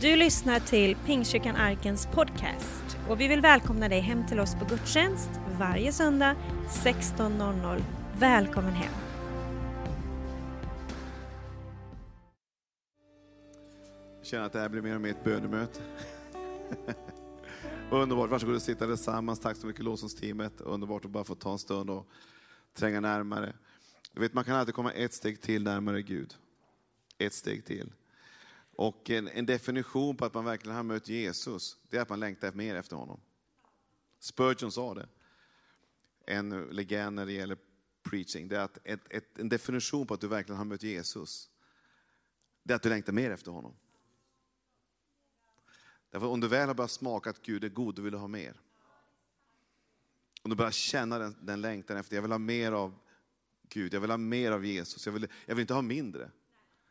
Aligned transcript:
Du 0.00 0.16
lyssnar 0.16 0.60
till 0.60 0.96
Pingstkyrkan 0.96 1.56
Arkens 1.56 2.06
podcast 2.06 2.98
och 3.08 3.20
vi 3.20 3.28
vill 3.28 3.40
välkomna 3.40 3.88
dig 3.88 4.00
hem 4.00 4.26
till 4.26 4.40
oss 4.40 4.54
på 4.54 4.64
gudstjänst 4.64 5.30
varje 5.58 5.92
söndag 5.92 6.36
16.00. 6.68 7.82
Välkommen 8.18 8.72
hem! 8.72 8.92
Jag 14.18 14.26
känner 14.26 14.44
att 14.44 14.52
det 14.52 14.58
här 14.58 14.68
blir 14.68 14.82
mer 14.82 14.94
och 14.94 15.00
mer 15.00 15.10
ett 15.10 15.24
bönemöte. 15.24 15.80
Underbart, 17.90 18.30
varsågod 18.30 18.54
och 18.54 18.62
sitta 18.62 18.86
tillsammans. 18.86 19.40
Tack 19.40 19.56
så 19.56 19.66
mycket 19.66 19.84
lovsångsteamet. 19.84 20.60
Underbart 20.60 21.04
att 21.04 21.10
bara 21.10 21.24
få 21.24 21.34
ta 21.34 21.52
en 21.52 21.58
stund 21.58 21.90
och 21.90 22.08
tränga 22.74 23.00
närmare. 23.00 23.52
Du 24.12 24.20
vet, 24.20 24.34
man 24.34 24.44
kan 24.44 24.56
alltid 24.56 24.74
komma 24.74 24.92
ett 24.92 25.14
steg 25.14 25.40
till 25.40 25.62
närmare 25.62 26.02
Gud. 26.02 26.34
Ett 27.18 27.32
steg 27.32 27.64
till. 27.64 27.92
Och 28.78 29.10
en, 29.10 29.28
en 29.28 29.46
definition 29.46 30.16
på 30.16 30.24
att 30.24 30.34
man 30.34 30.44
verkligen 30.44 30.76
har 30.76 30.82
mött 30.82 31.08
Jesus, 31.08 31.78
det 31.90 31.96
är 31.96 32.00
att 32.00 32.08
man 32.08 32.20
längtar 32.20 32.52
mer 32.52 32.74
efter 32.74 32.96
honom. 32.96 33.20
Spurgeon 34.18 34.72
sa 34.72 34.94
det. 34.94 35.08
En 36.26 36.62
legend 36.62 37.16
när 37.16 37.26
det 37.26 37.32
gäller 37.32 37.58
preaching. 38.02 38.48
Det 38.48 38.56
är 38.56 38.60
att 38.60 38.78
ett, 38.84 39.00
ett, 39.10 39.38
en 39.38 39.48
definition 39.48 40.06
på 40.06 40.14
att 40.14 40.20
du 40.20 40.28
verkligen 40.28 40.58
har 40.58 40.64
mött 40.64 40.82
Jesus, 40.82 41.50
det 42.62 42.72
är 42.72 42.76
att 42.76 42.82
du 42.82 42.88
längtar 42.88 43.12
mer 43.12 43.30
efter 43.30 43.50
honom. 43.50 43.74
Därför 46.10 46.26
om 46.26 46.40
du 46.40 46.48
väl 46.48 46.68
har 46.68 46.74
börjat 46.74 46.90
smaka 46.90 47.30
att 47.30 47.42
Gud 47.42 47.64
är 47.64 47.68
god, 47.68 47.94
då 47.94 48.02
vill 48.02 48.12
du 48.12 48.18
ha 48.18 48.28
mer. 48.28 48.60
Om 50.42 50.50
du 50.50 50.56
börjar 50.56 50.70
känna 50.70 51.18
den, 51.18 51.36
den 51.40 51.60
längtan 51.60 51.96
efter, 51.96 52.16
jag 52.16 52.22
vill 52.22 52.32
ha 52.32 52.38
mer 52.38 52.72
av 52.72 52.98
Gud, 53.68 53.94
jag 53.94 54.00
vill 54.00 54.10
ha 54.10 54.16
mer 54.16 54.52
av 54.52 54.66
Jesus, 54.66 55.06
jag 55.06 55.12
vill, 55.12 55.28
jag 55.46 55.54
vill 55.54 55.62
inte 55.62 55.74
ha 55.74 55.82
mindre. 55.82 56.30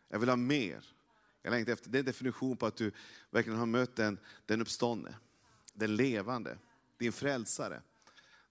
Jag 0.08 0.20
vill 0.20 0.30
ha 0.30 0.36
mer. 0.36 0.97
Jag 1.42 1.52
längtar 1.52 1.74
efter, 1.74 1.90
det 1.90 1.98
är 1.98 2.00
en 2.00 2.06
definition 2.06 2.58
på 2.58 2.66
att 2.66 2.78
du 2.78 2.92
verkligen 3.32 3.60
har 3.60 3.66
mött 3.66 3.96
den, 3.96 4.20
den 4.46 4.62
uppståndne, 4.62 5.16
den 5.74 5.96
levande, 5.96 6.58
din 6.98 7.12
frälsare, 7.12 7.82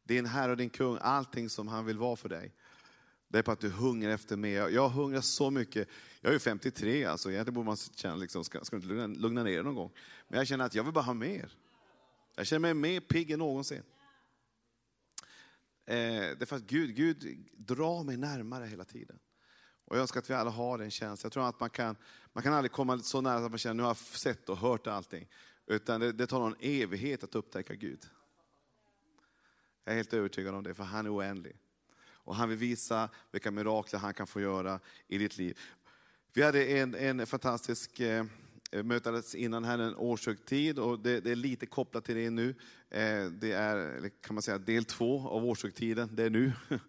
din 0.04 0.26
Herre 0.26 0.50
och 0.50 0.56
din 0.56 0.70
kung, 0.70 0.98
allting 1.00 1.50
som 1.50 1.68
han 1.68 1.84
vill 1.84 1.98
vara 1.98 2.16
för 2.16 2.28
dig. 2.28 2.52
Det 3.28 3.38
är 3.38 3.42
på 3.42 3.52
att 3.52 3.60
du 3.60 3.70
hungrar 3.70 4.10
efter 4.10 4.36
mer. 4.36 4.68
Jag 4.68 4.88
hungrar 4.88 5.20
så 5.20 5.50
mycket. 5.50 5.88
Jag 6.20 6.30
är 6.30 6.32
ju 6.32 6.38
53, 6.38 7.04
alltså. 7.04 7.30
egentligen 7.30 7.54
borde 7.54 7.66
man 7.66 7.76
känna, 7.76 8.16
liksom, 8.16 8.44
ska, 8.44 8.64
ska 8.64 8.76
inte 8.76 8.88
lugna, 8.88 9.06
lugna 9.06 9.42
ner 9.42 9.62
någon 9.62 9.74
gång. 9.74 9.92
Men 10.28 10.38
jag 10.38 10.46
känner 10.46 10.64
att 10.64 10.74
jag 10.74 10.84
vill 10.84 10.92
bara 10.92 11.04
ha 11.04 11.14
mer. 11.14 11.56
Jag 12.34 12.46
känner 12.46 12.60
mig 12.60 12.74
mer 12.74 13.00
pigg 13.00 13.30
än 13.30 13.38
någonsin. 13.38 13.82
Eh, 15.86 15.94
det 15.94 16.42
är 16.42 16.46
för 16.46 16.56
att 16.56 16.62
Gud, 16.62 16.96
Gud 16.96 17.46
drar 17.56 18.04
mig 18.04 18.16
närmare 18.16 18.66
hela 18.66 18.84
tiden. 18.84 19.18
Och 19.86 19.96
jag 19.96 20.00
önskar 20.00 20.20
att 20.20 20.30
vi 20.30 20.34
alla 20.34 20.50
har 20.50 20.78
den 20.78 20.90
känslan. 20.90 21.28
Jag 21.28 21.32
tror 21.32 21.48
att 21.48 21.60
man 21.60 21.70
kan, 21.70 21.96
man 22.32 22.42
kan 22.42 22.52
aldrig 22.52 22.72
komma 22.72 22.98
så 22.98 23.20
nära 23.20 23.44
att 23.44 23.50
man 23.50 23.58
känner, 23.58 23.74
nu 23.74 23.82
har 23.82 23.90
jag 23.90 23.96
sett 23.96 24.48
och 24.48 24.56
hört 24.56 24.86
allting. 24.86 25.28
Utan 25.66 26.00
det, 26.00 26.12
det 26.12 26.26
tar 26.26 26.38
någon 26.38 26.56
evighet 26.60 27.24
att 27.24 27.34
upptäcka 27.34 27.74
Gud. 27.74 28.06
Jag 29.84 29.92
är 29.92 29.96
helt 29.96 30.12
övertygad 30.12 30.54
om 30.54 30.62
det, 30.62 30.74
för 30.74 30.84
han 30.84 31.06
är 31.06 31.16
oändlig. 31.16 31.56
Och 32.08 32.36
han 32.36 32.48
vill 32.48 32.58
visa 32.58 33.08
vilka 33.30 33.50
mirakler 33.50 33.98
han 33.98 34.14
kan 34.14 34.26
få 34.26 34.40
göra 34.40 34.80
i 35.08 35.18
ditt 35.18 35.38
liv. 35.38 35.58
Vi 36.32 36.42
hade 36.42 36.64
en, 36.64 36.94
en 36.94 37.26
fantastisk 37.26 38.00
eh, 38.00 38.24
mötades 38.70 39.34
innan 39.34 39.64
här 39.64 39.78
en 39.78 39.96
årshögtid 39.96 40.78
och 40.78 41.00
det, 41.00 41.20
det, 41.20 41.30
är 41.30 41.36
lite 41.36 41.66
kopplat 41.66 42.04
till 42.04 42.14
det 42.14 42.30
nu. 42.30 42.54
Eh, 42.90 43.24
det 43.24 43.52
är 43.52 44.08
kan 44.08 44.34
man 44.34 44.42
säga 44.42 44.58
del 44.58 44.84
två 44.84 45.28
av 45.28 45.44
årshögtiden, 45.44 46.08
det 46.12 46.22
är 46.22 46.30
nu. 46.30 46.52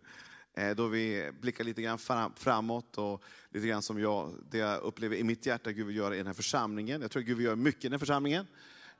Eh, 0.58 0.76
då 0.76 0.88
vi 0.88 1.32
blickar 1.42 1.64
lite 1.64 1.82
grann 1.82 2.00
framåt 2.36 2.98
och 2.98 3.24
lite 3.50 3.68
grann 3.68 3.82
som 3.82 4.00
jag, 4.00 4.34
det 4.50 4.58
jag 4.58 4.82
upplever 4.82 5.16
i 5.16 5.24
mitt 5.24 5.46
hjärta 5.46 5.72
Gud 5.72 5.88
vill 5.88 5.96
göra 5.96 6.16
i 6.16 6.18
den 6.18 6.28
här 6.28 6.34
församlingen. 6.34 7.02
Jag 7.02 7.12
tror 7.12 7.22
att 7.22 7.28
Gud 7.28 7.38
vill 7.38 7.46
göra 7.46 7.56
mycket 7.56 7.86
i 7.86 7.88
den 7.88 7.92
här 7.92 8.00
församlingen. 8.00 8.48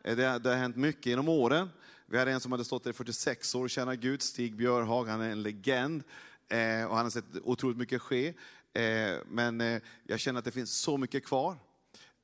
Eh, 0.04 0.16
det, 0.16 0.40
det 0.40 0.50
har 0.50 0.56
hänt 0.56 0.76
mycket 0.76 1.06
genom 1.06 1.30
åren. 1.30 1.70
Vi 2.06 2.18
hade 2.18 2.32
en 2.32 2.40
som 2.40 2.52
hade 2.52 2.66
stått 2.66 2.84
där 2.84 2.92
i 2.92 2.94
46 2.94 3.56
år 3.56 3.64
och 3.64 3.70
tjänat 3.70 4.00
Gud, 4.00 4.22
Stig 4.22 4.56
Björhag, 4.56 5.06
han 5.06 5.22
är 5.22 5.30
en 5.30 5.44
legend. 5.44 6.04
Eh, 6.50 6.86
och 6.86 6.96
han 6.96 7.06
har 7.06 7.10
sett 7.10 7.26
otroligt 7.44 7.78
mycket 7.78 8.02
ske. 8.02 8.34
Eh, 8.74 9.16
men 9.28 9.62
eh, 9.62 9.82
jag 10.04 10.20
känner 10.20 10.40
att 10.40 10.46
det 10.46 10.52
finns 10.52 10.72
så 10.72 10.98
mycket 10.98 11.26
kvar. 11.26 11.58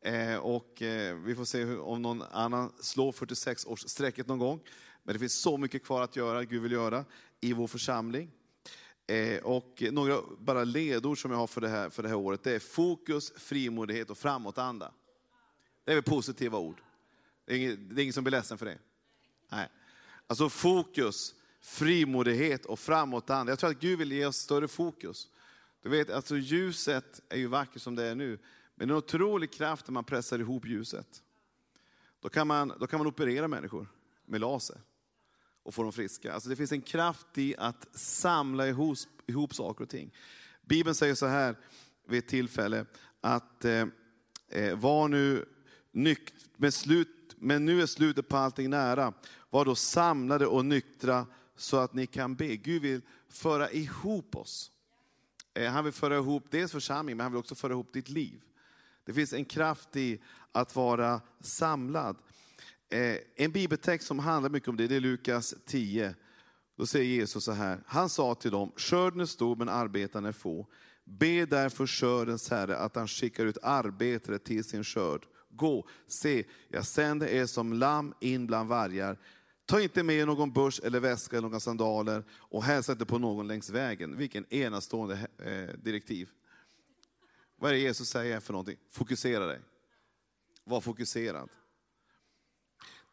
Eh, 0.01 0.35
och 0.35 0.73
vi 1.25 1.35
får 1.35 1.45
se 1.45 1.75
om 1.75 2.01
någon 2.01 2.21
annan 2.21 2.71
slår 2.79 3.11
46 3.11 3.65
års 3.65 3.89
sträcket 3.89 4.27
någon 4.27 4.39
gång. 4.39 4.59
Men 5.03 5.13
det 5.13 5.19
finns 5.19 5.41
så 5.41 5.57
mycket 5.57 5.83
kvar 5.85 6.01
att 6.01 6.15
göra, 6.15 6.43
Gud 6.43 6.61
vill 6.61 6.71
göra, 6.71 7.05
i 7.41 7.53
vår 7.53 7.67
församling. 7.67 8.31
Eh, 9.07 9.43
och 9.43 9.83
några 9.91 10.21
bara 10.39 10.63
ledord 10.63 11.21
som 11.21 11.31
jag 11.31 11.37
har 11.37 11.47
för 11.47 11.61
det, 11.61 11.69
här, 11.69 11.89
för 11.89 12.03
det 12.03 12.09
här 12.09 12.15
året, 12.15 12.43
det 12.43 12.51
är 12.51 12.59
fokus, 12.59 13.33
frimodighet 13.35 14.09
och 14.09 14.17
framåtanda. 14.17 14.91
Det 15.83 15.91
är 15.91 15.95
väl 15.95 16.03
positiva 16.03 16.57
ord? 16.57 16.81
Det 17.45 17.53
är, 17.53 17.57
ingen, 17.57 17.89
det 17.89 18.01
är 18.01 18.03
ingen 18.03 18.13
som 18.13 18.23
blir 18.23 18.31
ledsen 18.31 18.57
för 18.57 18.65
det? 18.65 18.77
Nej. 19.51 19.69
Alltså 20.27 20.49
fokus, 20.49 21.35
frimodighet 21.61 22.65
och 22.65 22.79
framåtanda. 22.79 23.51
Jag 23.51 23.59
tror 23.59 23.69
att 23.69 23.79
Gud 23.79 23.99
vill 23.99 24.11
ge 24.11 24.25
oss 24.25 24.37
större 24.37 24.67
fokus. 24.67 25.27
Du 25.81 25.89
vet, 25.89 26.09
alltså 26.09 26.37
ljuset 26.37 27.21
är 27.29 27.37
ju 27.37 27.47
vackert 27.47 27.81
som 27.81 27.95
det 27.95 28.03
är 28.03 28.15
nu, 28.15 28.39
men 28.75 28.87
det 28.87 28.91
är 28.91 28.95
en 28.95 29.03
otrolig 29.03 29.51
kraft 29.51 29.87
när 29.87 29.93
man 29.93 30.03
pressar 30.03 30.39
ihop 30.39 30.65
ljuset. 30.65 31.23
Då 32.19 32.29
kan 32.29 32.47
man, 32.47 32.73
då 32.79 32.87
kan 32.87 32.99
man 32.99 33.07
operera 33.07 33.47
människor 33.47 33.87
med 34.25 34.41
laser 34.41 34.77
och 35.63 35.73
få 35.73 35.83
dem 35.83 35.91
friska. 35.91 36.33
Alltså 36.33 36.49
det 36.49 36.55
finns 36.55 36.71
en 36.71 36.81
kraft 36.81 37.37
i 37.37 37.55
att 37.57 37.87
samla 37.93 38.67
ihop, 38.67 38.97
ihop 39.27 39.55
saker 39.55 39.83
och 39.83 39.89
ting. 39.89 40.13
Bibeln 40.61 40.95
säger 40.95 41.15
så 41.15 41.25
här 41.25 41.55
vid 42.07 42.19
ett 42.19 42.27
tillfälle, 42.27 42.85
att 43.21 43.65
eh, 43.65 43.85
eh 44.49 44.75
var 44.75 45.07
nu 45.07 45.45
nykt, 45.91 46.33
med 46.57 46.73
slut, 46.73 47.35
men 47.37 47.65
nu 47.65 47.81
är 47.81 47.85
slutet 47.85 48.27
på 48.27 48.37
allting 48.37 48.69
nära. 48.69 49.13
Var 49.49 49.65
då 49.65 49.75
samlade 49.75 50.47
och 50.47 50.65
nyktra 50.65 51.25
så 51.55 51.77
att 51.77 51.93
ni 51.93 52.07
kan 52.07 52.35
be. 52.35 52.55
Gud 52.55 52.81
vill 52.81 53.01
föra 53.29 53.71
ihop 53.71 54.35
oss. 54.35 54.71
Eh, 55.53 55.71
han 55.71 55.83
vill 55.83 55.93
föra 55.93 56.15
ihop 56.15 56.43
dels 56.49 56.71
församlingen, 56.71 57.17
men 57.17 57.23
han 57.23 57.31
vill 57.31 57.39
också 57.39 57.55
föra 57.55 57.73
ihop 57.73 57.93
ditt 57.93 58.09
liv. 58.09 58.41
Det 59.05 59.13
finns 59.13 59.33
en 59.33 59.45
kraft 59.45 59.95
i 59.95 60.21
att 60.51 60.75
vara 60.75 61.21
samlad. 61.41 62.17
Eh, 62.93 63.17
en 63.35 63.51
bibeltext 63.51 64.07
som 64.07 64.19
handlar 64.19 64.49
mycket 64.49 64.69
om 64.69 64.77
det, 64.77 64.87
det 64.87 64.95
är 64.95 64.99
Lukas 64.99 65.55
10. 65.65 66.15
Då 66.77 66.85
säger 66.85 67.05
Jesus 67.05 67.43
så 67.43 67.51
här, 67.51 67.79
han 67.85 68.09
sa 68.09 68.35
till 68.35 68.51
dem, 68.51 68.71
skörden 68.75 69.21
är 69.21 69.25
stor 69.25 69.55
men 69.55 69.69
arbetarna 69.69 70.27
är 70.27 70.31
få. 70.31 70.67
Be 71.03 71.45
därför 71.45 71.87
skördens 71.87 72.49
Herre 72.49 72.77
att 72.77 72.95
han 72.95 73.07
skickar 73.07 73.45
ut 73.45 73.57
arbetare 73.63 74.39
till 74.39 74.63
sin 74.63 74.83
skörd. 74.83 75.25
Gå, 75.49 75.87
se, 76.07 76.45
jag 76.67 76.85
sänder 76.85 77.27
er 77.27 77.45
som 77.45 77.73
lamm 77.73 78.13
in 78.19 78.47
bland 78.47 78.69
vargar. 78.69 79.19
Ta 79.65 79.81
inte 79.81 80.03
med 80.03 80.27
någon 80.27 80.53
börs 80.53 80.79
eller 80.79 80.99
väska 80.99 81.37
eller 81.37 81.47
några 81.47 81.59
sandaler 81.59 82.23
och 82.31 82.63
hälsa 82.63 82.91
inte 82.91 83.05
på 83.05 83.17
någon 83.17 83.47
längs 83.47 83.69
vägen. 83.69 84.17
Vilken 84.17 84.53
enastående 84.53 85.27
eh, 85.37 85.79
direktiv. 85.83 86.29
Vad 87.55 87.71
är 87.71 87.75
det 87.75 87.81
Jesus 87.81 88.09
säger 88.09 88.39
för 88.39 88.53
någonting? 88.53 88.77
Fokusera 88.91 89.45
dig. 89.45 89.59
Var 90.63 90.81
fokuserad. 90.81 91.49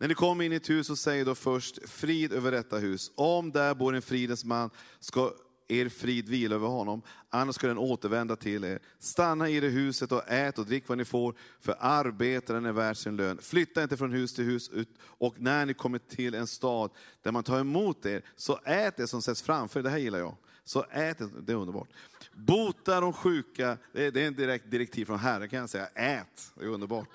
När 0.01 0.09
ni 0.09 0.15
kommer 0.15 0.45
in 0.45 0.53
i 0.53 0.57
ett 0.57 0.71
hus 0.71 0.87
så 0.87 0.97
säg 0.97 1.25
då 1.25 1.35
först 1.35 1.89
frid 1.89 2.33
över 2.33 2.53
detta 2.53 2.79
hus. 2.79 3.13
Om 3.15 3.53
där 3.53 3.75
bor 3.75 3.95
en 3.95 4.03
fridens 4.03 4.45
man 4.45 4.71
ska 5.01 5.33
er 5.69 5.89
frid 5.89 6.29
vila 6.29 6.55
över 6.55 6.69
honom, 6.69 7.03
annars 7.31 7.55
ska 7.55 7.67
den 7.67 7.79
återvända 7.79 8.37
till 8.37 8.65
er. 8.65 8.79
Stanna 8.99 9.49
i 9.49 9.61
det 9.61 9.69
huset 9.69 10.13
och 10.13 10.23
ät 10.29 10.59
och 10.59 10.67
drick 10.67 10.89
vad 10.89 10.99
ni 10.99 11.05
får, 11.05 11.35
för 11.61 11.77
arbetaren 11.81 12.67
är 12.67 12.73
värd 12.73 12.97
sin 12.97 13.17
lön. 13.17 13.39
Flytta 13.43 13.83
inte 13.83 13.97
från 13.97 14.13
hus 14.13 14.35
till 14.35 14.45
hus, 14.45 14.71
och 15.03 15.35
när 15.41 15.67
ni 15.67 15.75
kommer 15.75 15.99
till 15.99 16.35
en 16.35 16.47
stad 16.47 16.91
där 17.23 17.33
man 17.33 17.43
tar 17.43 17.61
emot 17.61 18.07
er, 18.07 18.23
så 18.37 18.61
ät 18.65 18.97
det 18.97 19.07
som 19.07 19.23
sätts 19.23 19.43
framför 19.43 19.83
Det 19.83 19.91
här 19.91 19.99
gillar 19.99 20.19
jag. 20.19 20.37
Så 20.65 20.85
ät 20.91 21.19
det, 21.19 21.29
det 21.43 21.53
är 21.53 21.57
underbart. 21.57 21.89
Bota 22.33 23.01
de 23.01 23.13
sjuka, 23.13 23.79
det 23.93 24.07
är 24.07 24.17
en 24.17 24.35
direkt 24.35 24.71
direktiv 24.71 25.05
från 25.05 25.19
Herren 25.19 25.49
kan 25.49 25.59
jag 25.59 25.71
säga. 25.71 25.87
Ät, 25.87 26.53
det 26.55 26.65
är 26.65 26.69
underbart. 26.69 27.09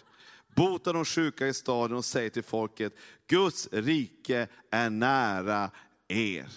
Bota 0.55 0.93
de 0.93 1.05
sjuka 1.05 1.47
i 1.47 1.53
staden 1.53 1.97
och 1.97 2.05
säg 2.05 2.29
till 2.29 2.43
folket, 2.43 2.93
Guds 3.27 3.69
rike 3.71 4.47
är 4.71 4.89
nära 4.89 5.71
er. 6.07 6.51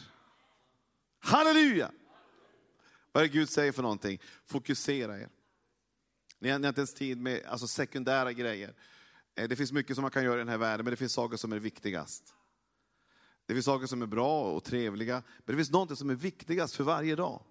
Halleluja! 1.18 1.90
Vad 3.12 3.22
är 3.22 3.28
det 3.28 3.32
Gud 3.32 3.48
säger 3.48 3.72
för 3.72 3.82
någonting? 3.82 4.20
Fokusera 4.46 5.20
er. 5.20 5.28
Ni 6.38 6.48
har 6.48 6.56
inte 6.56 6.80
ens 6.80 6.94
tid 6.94 7.20
med 7.20 7.42
alltså 7.46 7.66
sekundära 7.66 8.32
grejer. 8.32 8.74
Eh, 9.34 9.48
det 9.48 9.56
finns 9.56 9.72
mycket 9.72 9.96
som 9.96 10.02
man 10.02 10.10
kan 10.10 10.24
göra 10.24 10.34
i 10.34 10.38
den 10.38 10.48
här 10.48 10.58
världen, 10.58 10.84
men 10.84 10.90
det 10.90 10.96
finns 10.96 11.12
saker 11.12 11.36
som 11.36 11.52
är 11.52 11.58
viktigast. 11.58 12.34
Det 13.46 13.54
finns 13.54 13.66
saker 13.66 13.86
som 13.86 14.02
är 14.02 14.06
bra 14.06 14.52
och 14.52 14.64
trevliga, 14.64 15.22
men 15.38 15.56
det 15.56 15.56
finns 15.56 15.70
något 15.70 15.98
som 15.98 16.10
är 16.10 16.14
viktigast 16.14 16.74
för 16.74 16.84
varje 16.84 17.16
dag. 17.16 17.42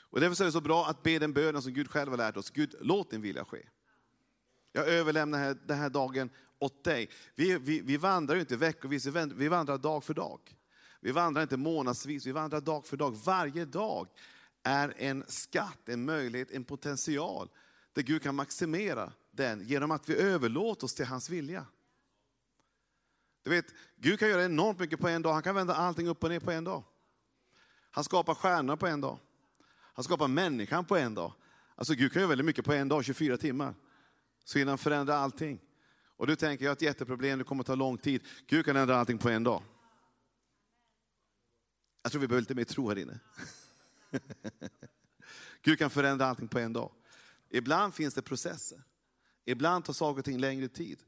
Och 0.00 0.20
därför 0.20 0.44
är 0.44 0.46
det 0.46 0.52
så 0.52 0.60
bra 0.60 0.86
att 0.86 1.02
be 1.02 1.18
den 1.18 1.32
bönen 1.32 1.62
som 1.62 1.72
Gud 1.72 1.90
själv 1.90 2.10
har 2.10 2.18
lärt 2.18 2.36
oss. 2.36 2.50
Gud, 2.50 2.74
låt 2.80 3.10
din 3.10 3.22
vilja 3.22 3.44
ske. 3.44 3.66
Jag 4.72 4.88
överlämnar 4.88 5.56
den 5.66 5.78
här 5.78 5.90
dagen 5.90 6.30
åt 6.58 6.84
dig. 6.84 7.10
Vi, 7.34 7.58
vi, 7.58 7.80
vi 7.80 7.96
vandrar 7.96 8.34
ju 8.34 8.40
inte 8.40 8.56
veckovis, 8.56 9.06
vi 9.06 9.48
vandrar 9.48 9.78
dag 9.78 10.04
för 10.04 10.14
dag. 10.14 10.56
Vi 11.00 11.12
vandrar 11.12 11.42
inte 11.42 11.56
månadsvis, 11.56 12.26
vi 12.26 12.32
vandrar 12.32 12.60
dag 12.60 12.86
för 12.86 12.96
dag. 12.96 13.16
Varje 13.24 13.64
dag 13.64 14.08
är 14.62 14.94
en 14.96 15.24
skatt, 15.28 15.88
en 15.88 16.04
möjlighet, 16.04 16.50
en 16.50 16.64
potential 16.64 17.48
där 17.92 18.02
Gud 18.02 18.22
kan 18.22 18.34
maximera 18.34 19.12
den 19.30 19.66
genom 19.66 19.90
att 19.90 20.08
vi 20.08 20.16
överlåter 20.16 20.84
oss 20.84 20.94
till 20.94 21.06
hans 21.06 21.30
vilja. 21.30 21.66
Du 23.42 23.50
vet, 23.50 23.66
Gud 23.96 24.18
kan 24.18 24.28
göra 24.28 24.44
enormt 24.44 24.78
mycket 24.78 25.00
på 25.00 25.08
en 25.08 25.22
dag. 25.22 25.32
Han 25.32 25.42
kan 25.42 25.54
vända 25.54 25.74
allting 25.74 26.08
upp 26.08 26.24
och 26.24 26.30
ner 26.30 26.40
på 26.40 26.50
en 26.50 26.64
dag. 26.64 26.82
Han 27.90 28.04
skapar 28.04 28.34
stjärnor 28.34 28.76
på 28.76 28.86
en 28.86 29.00
dag. 29.00 29.18
Han 29.70 30.04
skapar 30.04 30.28
människan 30.28 30.84
på 30.84 30.96
en 30.96 31.14
dag. 31.14 31.32
Alltså 31.74 31.94
Gud 31.94 32.12
kan 32.12 32.22
göra 32.22 32.28
väldigt 32.28 32.44
mycket 32.44 32.64
på 32.64 32.72
en 32.72 32.88
dag, 32.88 33.04
24 33.04 33.36
timmar. 33.36 33.74
Så 34.44 34.58
hinner 34.58 34.70
han 34.70 34.78
förändra 34.78 35.16
allting. 35.16 35.60
Och 36.16 36.26
du 36.26 36.36
tänker, 36.36 36.64
jag 36.64 36.70
har 36.70 36.76
ett 36.76 36.82
jätteproblem, 36.82 37.38
det 37.38 37.44
kommer 37.44 37.62
att 37.62 37.66
ta 37.66 37.74
lång 37.74 37.98
tid. 37.98 38.22
Gud 38.46 38.64
kan 38.64 38.76
ändra 38.76 38.96
allting 38.96 39.18
på 39.18 39.28
en 39.28 39.44
dag. 39.44 39.62
Jag 42.02 42.12
tror 42.12 42.20
vi 42.20 42.28
behöver 42.28 42.42
lite 42.42 42.54
mer 42.54 42.64
tro 42.64 42.88
här 42.88 42.98
inne. 42.98 43.20
Gud 45.62 45.78
kan 45.78 45.90
förändra 45.90 46.26
allting 46.26 46.48
på 46.48 46.58
en 46.58 46.72
dag. 46.72 46.92
Ibland 47.50 47.94
finns 47.94 48.14
det 48.14 48.22
processer. 48.22 48.82
Ibland 49.44 49.84
tar 49.84 49.92
saker 49.92 50.18
och 50.18 50.24
ting 50.24 50.38
längre 50.38 50.68
tid. 50.68 50.98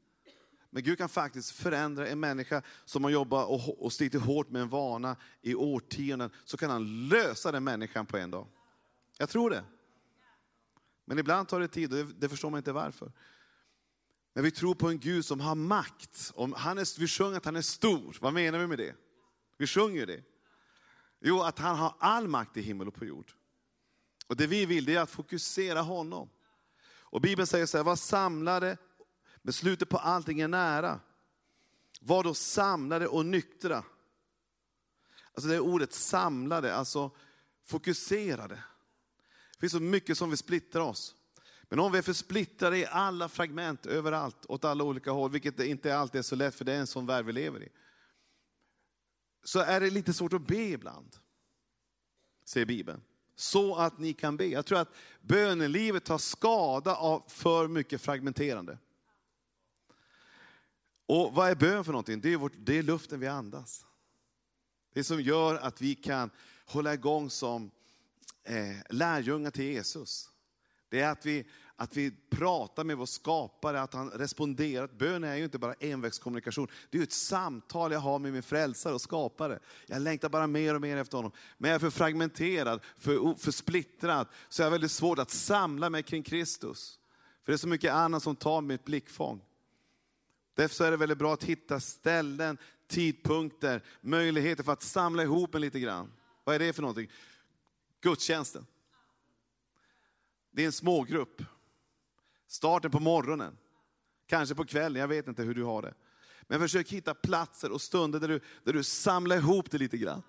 Men 0.69 0.83
Gud 0.83 0.97
kan 0.97 1.09
faktiskt 1.09 1.51
förändra 1.51 2.07
en 2.07 2.19
människa 2.19 2.61
som 2.85 3.03
har 3.03 3.11
jobbat 3.11 3.47
och, 3.47 3.83
och 3.83 3.93
slitit 3.93 4.21
hårt 4.21 4.49
med 4.49 4.61
en 4.61 4.69
vana 4.69 5.15
i 5.41 5.55
årtionden, 5.55 6.29
så 6.45 6.57
kan 6.57 6.69
han 6.69 7.07
lösa 7.07 7.51
den 7.51 7.63
människan 7.63 8.05
på 8.05 8.17
en 8.17 8.31
dag. 8.31 8.47
Jag 9.17 9.29
tror 9.29 9.49
det. 9.49 9.63
Men 11.05 11.19
ibland 11.19 11.47
tar 11.47 11.59
det 11.59 11.67
tid 11.67 11.93
och 11.93 12.05
det, 12.05 12.29
förstår 12.29 12.49
man 12.49 12.57
inte 12.57 12.71
varför. 12.71 13.11
Men 14.33 14.43
vi 14.43 14.51
tror 14.51 14.75
på 14.75 14.89
en 14.89 14.99
Gud 14.99 15.25
som 15.25 15.39
har 15.39 15.55
makt. 15.55 16.31
Om 16.35 16.53
han 16.53 16.77
är, 16.77 16.99
vi 16.99 17.07
sjunger 17.07 17.37
att 17.37 17.45
han 17.45 17.55
är 17.55 17.61
stor. 17.61 18.17
Vad 18.21 18.33
menar 18.33 18.59
vi 18.59 18.67
med 18.67 18.77
det? 18.77 18.95
Vi 19.57 19.67
sjunger 19.67 20.05
det. 20.05 20.23
Jo, 21.19 21.41
att 21.41 21.59
han 21.59 21.75
har 21.75 21.95
all 21.99 22.27
makt 22.27 22.57
i 22.57 22.61
himmel 22.61 22.87
och 22.87 22.93
på 22.93 23.05
jord. 23.05 23.31
Och 24.27 24.37
det 24.37 24.47
vi 24.47 24.65
vill 24.65 24.85
det 24.85 24.95
är 24.95 25.01
att 25.01 25.09
fokusera 25.09 25.81
honom. 25.81 26.29
Och 26.85 27.21
Bibeln 27.21 27.47
säger 27.47 27.65
så 27.65 27.77
här, 27.77 27.83
var 27.83 27.95
samlade, 27.95 28.77
men 29.41 29.53
slutet 29.53 29.89
på 29.89 29.97
allting 29.97 30.39
är 30.39 30.47
nära. 30.47 30.99
Var 32.01 32.23
då 32.23 32.33
samlade 32.33 33.07
och 33.07 33.25
nyktra. 33.25 33.83
Alltså 35.33 35.49
det 35.49 35.55
är 35.55 35.59
ordet 35.59 35.93
samlade, 35.93 36.75
alltså 36.75 37.11
fokuserade. 37.65 38.63
Det 39.63 39.65
finns 39.65 39.73
så 39.73 39.79
mycket 39.79 40.17
som 40.17 40.29
vill 40.29 40.37
splittra 40.37 40.83
oss. 40.83 41.15
Men 41.63 41.79
om 41.79 41.91
vi 41.91 41.97
är 41.97 42.01
för 42.01 42.13
splittrade 42.13 42.77
i 42.77 42.85
alla 42.85 43.29
fragment, 43.29 43.85
överallt, 43.85 44.45
åt 44.45 44.65
alla 44.65 44.83
olika 44.83 45.11
håll, 45.11 45.31
vilket 45.31 45.59
inte 45.59 45.97
alltid 45.97 46.19
är 46.19 46.23
så 46.23 46.35
lätt, 46.35 46.55
för 46.55 46.65
det 46.65 46.73
är 46.73 46.79
en 46.79 46.87
sån 46.87 47.05
värld 47.05 47.25
vi 47.25 47.31
lever 47.31 47.63
i. 47.63 47.69
Så 49.43 49.59
är 49.59 49.79
det 49.79 49.89
lite 49.89 50.13
svårt 50.13 50.33
att 50.33 50.47
be 50.47 50.63
ibland, 50.63 51.15
säger 52.45 52.65
Bibeln. 52.65 53.01
Så 53.35 53.75
att 53.75 53.99
ni 53.99 54.13
kan 54.13 54.37
be. 54.37 54.45
Jag 54.45 54.65
tror 54.65 54.79
att 54.79 54.95
bönelivet 55.21 56.05
tar 56.05 56.17
skada 56.17 56.95
av 56.95 57.23
för 57.27 57.67
mycket 57.67 58.01
fragmenterande. 58.01 58.77
Och 61.05 61.33
vad 61.33 61.49
är 61.49 61.55
bön 61.55 61.83
för 61.83 61.91
någonting? 61.91 62.21
Det 62.21 62.33
är, 62.33 62.37
vårt, 62.37 62.53
det 62.57 62.77
är 62.77 62.83
luften 62.83 63.19
vi 63.19 63.27
andas. 63.27 63.85
Det 64.93 65.03
som 65.03 65.21
gör 65.21 65.55
att 65.55 65.81
vi 65.81 65.95
kan 65.95 66.29
hålla 66.65 66.93
igång 66.93 67.29
som 67.29 67.71
eh, 68.43 68.55
lärjungar 68.89 69.51
till 69.51 69.65
Jesus. 69.65 70.29
Det 70.89 70.99
är 70.99 71.11
att 71.11 71.25
vi, 71.25 71.45
att 71.75 71.97
vi 71.97 72.11
pratar 72.29 72.83
med 72.83 72.97
vår 72.97 73.05
skapare, 73.05 73.81
att 73.81 73.93
han 73.93 74.09
responderar. 74.09 74.87
Bön 74.87 75.23
är 75.23 75.35
ju 75.35 75.43
inte 75.43 75.59
bara 75.59 75.73
envägskommunikation, 75.73 76.67
det 76.89 76.97
är 76.97 77.03
ett 77.03 77.11
samtal 77.11 77.91
jag 77.91 77.99
har 77.99 78.19
med 78.19 78.33
min 78.33 78.43
frälsare 78.43 78.93
och 78.93 79.01
skapare. 79.01 79.59
Jag 79.87 80.01
längtar 80.01 80.29
bara 80.29 80.47
mer 80.47 80.75
och 80.75 80.81
mer 80.81 80.97
efter 80.97 81.17
honom. 81.17 81.31
Men 81.57 81.71
jag 81.71 81.75
är 81.75 81.79
för 81.79 81.89
fragmenterad, 81.89 82.81
för, 82.97 83.39
för 83.39 83.51
splittrad, 83.51 84.27
så 84.49 84.61
jag 84.61 84.65
har 84.65 84.71
väldigt 84.71 84.91
svårt 84.91 85.19
att 85.19 85.29
samla 85.29 85.89
mig 85.89 86.03
kring 86.03 86.23
Kristus. 86.23 86.99
För 87.43 87.51
det 87.51 87.55
är 87.55 87.57
så 87.57 87.67
mycket 87.67 87.93
annat 87.93 88.23
som 88.23 88.35
tar 88.35 88.61
mitt 88.61 88.85
blickfång. 88.85 89.41
Därför 90.55 90.85
är 90.85 90.91
det 90.91 90.97
väldigt 90.97 91.17
bra 91.17 91.33
att 91.33 91.43
hitta 91.43 91.79
ställen, 91.79 92.57
tidpunkter, 92.87 93.83
möjligheter 94.01 94.63
för 94.63 94.71
att 94.71 94.81
samla 94.81 95.23
ihop 95.23 95.55
en 95.55 95.61
lite 95.61 95.79
grann. 95.79 96.11
Vad 96.43 96.55
är 96.55 96.59
det 96.59 96.73
för 96.73 96.81
någonting? 96.81 97.09
Gudstjänsten. 98.03 98.65
Det 100.51 100.61
är 100.61 100.65
en 100.65 100.71
smågrupp. 100.71 101.41
Starten 102.47 102.91
på 102.91 102.99
morgonen, 102.99 103.57
kanske 104.27 104.55
på 104.55 104.65
kvällen, 104.65 105.01
jag 105.01 105.07
vet 105.07 105.27
inte 105.27 105.43
hur 105.43 105.53
du 105.53 105.63
har 105.63 105.81
det. 105.81 105.93
Men 106.41 106.59
försök 106.59 106.89
hitta 106.89 107.13
platser 107.13 107.71
och 107.71 107.81
stunder 107.81 108.19
där 108.19 108.27
du, 108.27 108.39
där 108.63 108.73
du 108.73 108.83
samlar 108.83 109.35
ihop 109.35 109.71
det 109.71 109.77
lite 109.77 109.97
grann. 109.97 110.23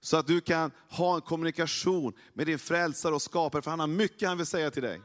Så 0.00 0.16
att 0.16 0.26
du 0.26 0.40
kan 0.40 0.70
ha 0.88 1.14
en 1.14 1.20
kommunikation 1.20 2.12
med 2.32 2.46
din 2.46 2.58
frälsare 2.58 3.14
och 3.14 3.22
skapare, 3.22 3.62
för 3.62 3.70
han 3.70 3.80
har 3.80 3.86
mycket 3.86 4.28
han 4.28 4.36
vill 4.36 4.46
säga 4.46 4.70
till 4.70 4.82
dig. 4.82 5.00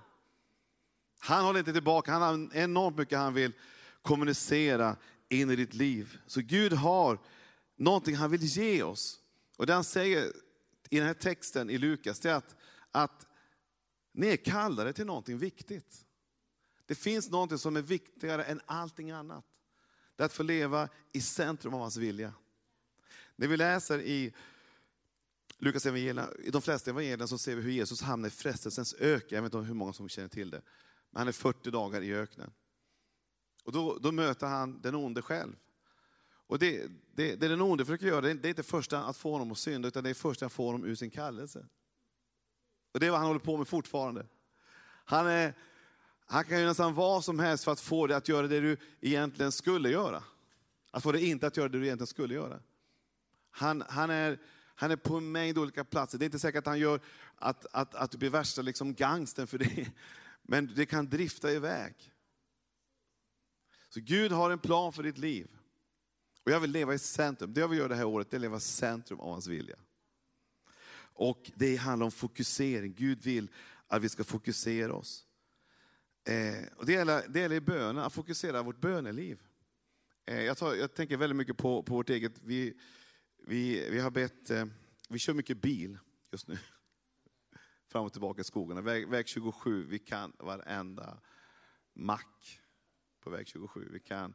Han 1.20 1.46
håller 1.46 1.60
inte 1.60 1.74
tillbaka, 1.74 2.12
han 2.12 2.22
har 2.22 2.58
enormt 2.58 2.98
mycket 2.98 3.18
han 3.18 3.34
vill 3.34 3.54
kommunicera 4.02 4.96
in 5.30 5.52
i 5.52 5.56
ditt 5.56 5.74
liv. 5.74 6.18
Så 6.28 6.42
Gud 6.42 6.74
har 6.74 7.20
någonting 7.76 8.16
han 8.16 8.32
vill 8.32 8.44
ge 8.44 8.84
oss. 8.84 9.20
Och 9.58 9.66
det 9.66 9.74
han 9.74 9.84
säger 9.84 10.34
i 10.94 10.98
den 10.98 11.08
här 11.08 11.14
texten 11.14 11.70
i 11.70 11.78
Lukas, 11.78 12.20
det 12.20 12.30
är 12.30 12.36
att, 12.36 12.56
att 12.92 13.28
ni 14.12 14.28
är 14.28 14.38
kallade 14.38 14.94
till 14.94 15.06
någonting 15.06 15.38
viktigt. 15.38 16.06
Det 16.86 16.96
finns 16.96 17.30
någonting 17.30 17.58
som 17.58 17.76
är 17.76 17.82
viktigare 17.82 18.44
än 18.44 18.62
allting 18.66 19.12
annat. 19.12 19.46
Det 20.16 20.24
är 20.24 20.26
att 20.26 20.34
få 20.34 20.44
leva 20.44 20.90
i 21.12 21.22
centrum 21.22 21.74
av 21.74 21.80
hans 21.80 21.98
vilja. 21.98 22.34
När 23.36 23.48
vi 23.48 23.58
läser 23.58 24.02
i 24.02 24.34
Lukas 25.58 25.86
evangelierna, 25.86 26.30
i 26.44 26.50
de 26.50 26.62
flesta 26.62 26.92
evangelierna 26.92 27.28
så 27.28 27.38
ser 27.38 27.56
vi 27.56 27.62
hur 27.62 27.72
Jesus 27.72 28.02
hamnar 28.02 28.28
i 28.28 28.32
frestelsens 28.32 28.94
öken. 28.94 29.36
Jag 29.36 29.44
vet 29.44 29.54
inte 29.54 29.68
hur 29.68 29.74
många 29.74 29.94
som 29.94 30.10
känner 30.10 30.30
till 30.30 30.50
det. 30.50 30.62
Men 31.10 31.20
han 31.20 31.28
är 31.28 31.32
40 31.32 31.72
dagar 31.72 32.02
i 32.02 32.14
öknen. 32.14 32.52
Och 33.64 33.72
då, 33.72 33.98
då 33.98 34.12
möter 34.12 34.48
han 34.48 34.82
den 34.82 34.96
onde 34.96 35.22
själv. 35.22 35.56
Och 36.54 36.60
det, 36.60 36.92
det, 37.16 37.36
det 37.36 37.48
den 37.48 37.62
onde 37.62 37.86
försöker 37.86 38.08
göra, 38.08 38.22
det 38.22 38.48
är 38.48 38.50
inte 38.50 38.64
först 38.64 38.94
att 38.94 39.18
få 39.18 39.32
honom 39.32 39.52
att 39.52 39.58
synda, 39.58 39.88
utan 39.88 40.04
det 40.04 40.10
är 40.10 40.14
först 40.14 40.44
att 40.44 40.52
få 40.52 40.66
honom 40.66 40.86
ur 40.86 40.96
sin 40.96 41.10
kallelse. 41.10 41.66
Och 42.92 43.00
det 43.00 43.08
är 43.08 43.12
vad 43.12 43.20
han 43.20 43.28
håller 43.28 43.40
på 43.40 43.58
med 43.58 43.68
fortfarande. 43.68 44.26
Han, 45.06 45.28
är, 45.28 45.54
han 46.26 46.46
kan 46.46 46.60
ju 46.60 46.66
nästan 46.66 46.94
vad 46.94 47.26
som 47.26 47.40
helst 47.40 47.64
för 47.64 47.72
att 47.72 47.80
få 47.80 48.08
dig 48.08 48.18
att 48.18 48.28
göra 48.28 48.48
det 48.48 48.60
du 48.60 48.78
egentligen 49.02 49.52
skulle 49.52 49.90
göra. 49.90 50.24
Att 50.92 51.04
få 51.04 51.12
dig 51.12 51.30
inte 51.30 51.48
att 51.48 51.58
göra 51.58 51.70
det 51.70 51.80
du 51.80 51.86
egentligen 51.86 52.08
skulle 52.08 52.34
göra. 52.34 52.60
Han, 53.52 53.84
han, 53.90 54.10
är, 54.10 54.40
han 54.76 54.92
är 54.92 54.96
på 54.96 55.18
en 55.18 55.32
mängd 55.32 55.58
olika 55.58 55.84
platser. 55.84 56.18
Det 56.18 56.24
är 56.24 56.28
inte 56.28 56.40
säkert 56.40 56.60
att 56.60 56.66
han 56.66 56.80
gör 56.80 57.00
att, 57.36 57.66
att, 57.72 57.96
att 57.96 58.12
du 58.12 58.18
blir 58.18 58.30
värsta 58.30 58.62
liksom 58.62 58.94
gangsten 58.94 59.48
för 59.48 59.58
det. 59.58 59.92
Men 60.44 60.74
det 60.76 60.86
kan 60.86 61.10
drifta 61.10 61.52
iväg. 61.52 61.94
Så 63.90 64.00
Gud 64.00 64.32
har 64.32 64.52
en 64.52 64.60
plan 64.60 64.94
för 64.94 65.04
ditt 65.04 65.18
liv. 65.18 65.48
Och 66.44 66.52
jag 66.52 66.60
vill 66.60 66.72
leva 66.72 66.94
i 66.94 67.00
centrum. 67.00 67.54
Det 67.54 67.62
jag 67.62 67.68
vill 67.68 67.80
göra 67.80 67.88
det 67.88 67.96
här 67.96 68.06
året, 68.06 68.34
är 68.34 68.38
att 68.38 68.42
leva 68.42 68.58
i 68.58 68.60
centrum 68.60 69.20
av 69.20 69.32
hans 69.32 69.48
vilja. 69.48 69.76
Och 71.16 71.52
det 71.56 71.76
handlar 71.76 72.06
om 72.06 72.12
fokusering. 72.12 72.94
Gud 72.94 73.24
vill 73.24 73.52
att 73.88 74.02
vi 74.02 74.10
ska 74.10 74.24
fokusera 74.24 74.94
oss. 74.94 75.26
Eh, 76.26 76.68
och 76.76 76.86
det, 76.86 76.94
gäller, 76.94 77.28
det 77.28 77.40
gäller 77.40 77.56
i 77.56 77.62
bönen, 77.62 78.04
att 78.04 78.14
fokusera 78.14 78.64
vårt 78.64 78.82
böneliv. 78.82 79.42
Eh, 80.26 80.42
jag, 80.42 80.58
tar, 80.58 80.74
jag, 80.76 80.94
tänker 80.94 81.18
väldigt 81.18 81.38
mycket 81.38 81.58
på, 81.58 81.84
på 81.84 81.94
vårt 81.94 82.10
eget, 82.10 82.34
vi, 82.44 82.80
vi, 83.38 83.90
vi 83.90 84.00
har 84.00 84.12
bett, 84.12 84.50
eh, 84.50 84.66
vi 85.10 85.20
kör 85.20 85.34
mycket 85.34 85.62
bil 85.62 85.98
just 86.32 86.48
nu. 86.48 86.58
Fram 87.88 88.06
och 88.06 88.12
tillbaka 88.12 88.42
i 88.42 88.44
skogarna. 88.44 88.82
Väg, 88.82 89.10
väg 89.10 89.28
27, 89.28 89.86
vi 89.86 90.00
kan 90.00 90.34
varenda 90.40 91.20
mack 91.94 92.60
på 93.20 93.30
väg 93.30 93.48
27. 93.48 93.90
Vi 93.92 94.00
kan, 94.00 94.34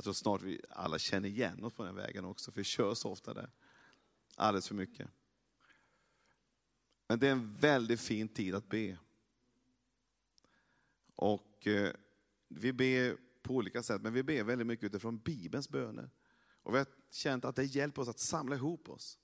jag 0.00 0.04
tror 0.04 0.14
snart 0.14 0.42
vi 0.42 0.60
alla 0.70 0.98
känner 0.98 1.28
igen 1.28 1.64
oss 1.64 1.74
på 1.74 1.84
den 1.84 1.94
vägen 1.94 2.24
också, 2.24 2.52
för 2.52 2.60
vi 2.60 2.64
kör 2.64 2.94
så 2.94 3.10
ofta 3.10 3.34
där. 3.34 3.50
Alldeles 4.36 4.68
för 4.68 4.74
mycket. 4.74 5.08
Men 7.08 7.18
det 7.18 7.28
är 7.28 7.32
en 7.32 7.54
väldigt 7.54 8.00
fin 8.00 8.28
tid 8.28 8.54
att 8.54 8.68
be. 8.68 8.98
Och 11.16 11.66
eh, 11.66 11.92
vi 12.48 12.72
ber 12.72 13.16
på 13.42 13.54
olika 13.54 13.82
sätt, 13.82 14.02
men 14.02 14.12
vi 14.12 14.22
ber 14.22 14.44
väldigt 14.44 14.66
mycket 14.66 14.86
utifrån 14.86 15.18
Bibelns 15.18 15.68
böner. 15.68 16.10
Och 16.62 16.74
vi 16.74 16.78
har 16.78 16.86
känt 17.10 17.44
att 17.44 17.56
det 17.56 17.64
hjälper 17.64 18.02
oss 18.02 18.08
att 18.08 18.18
samla 18.18 18.56
ihop 18.56 18.88
oss. 18.88 19.18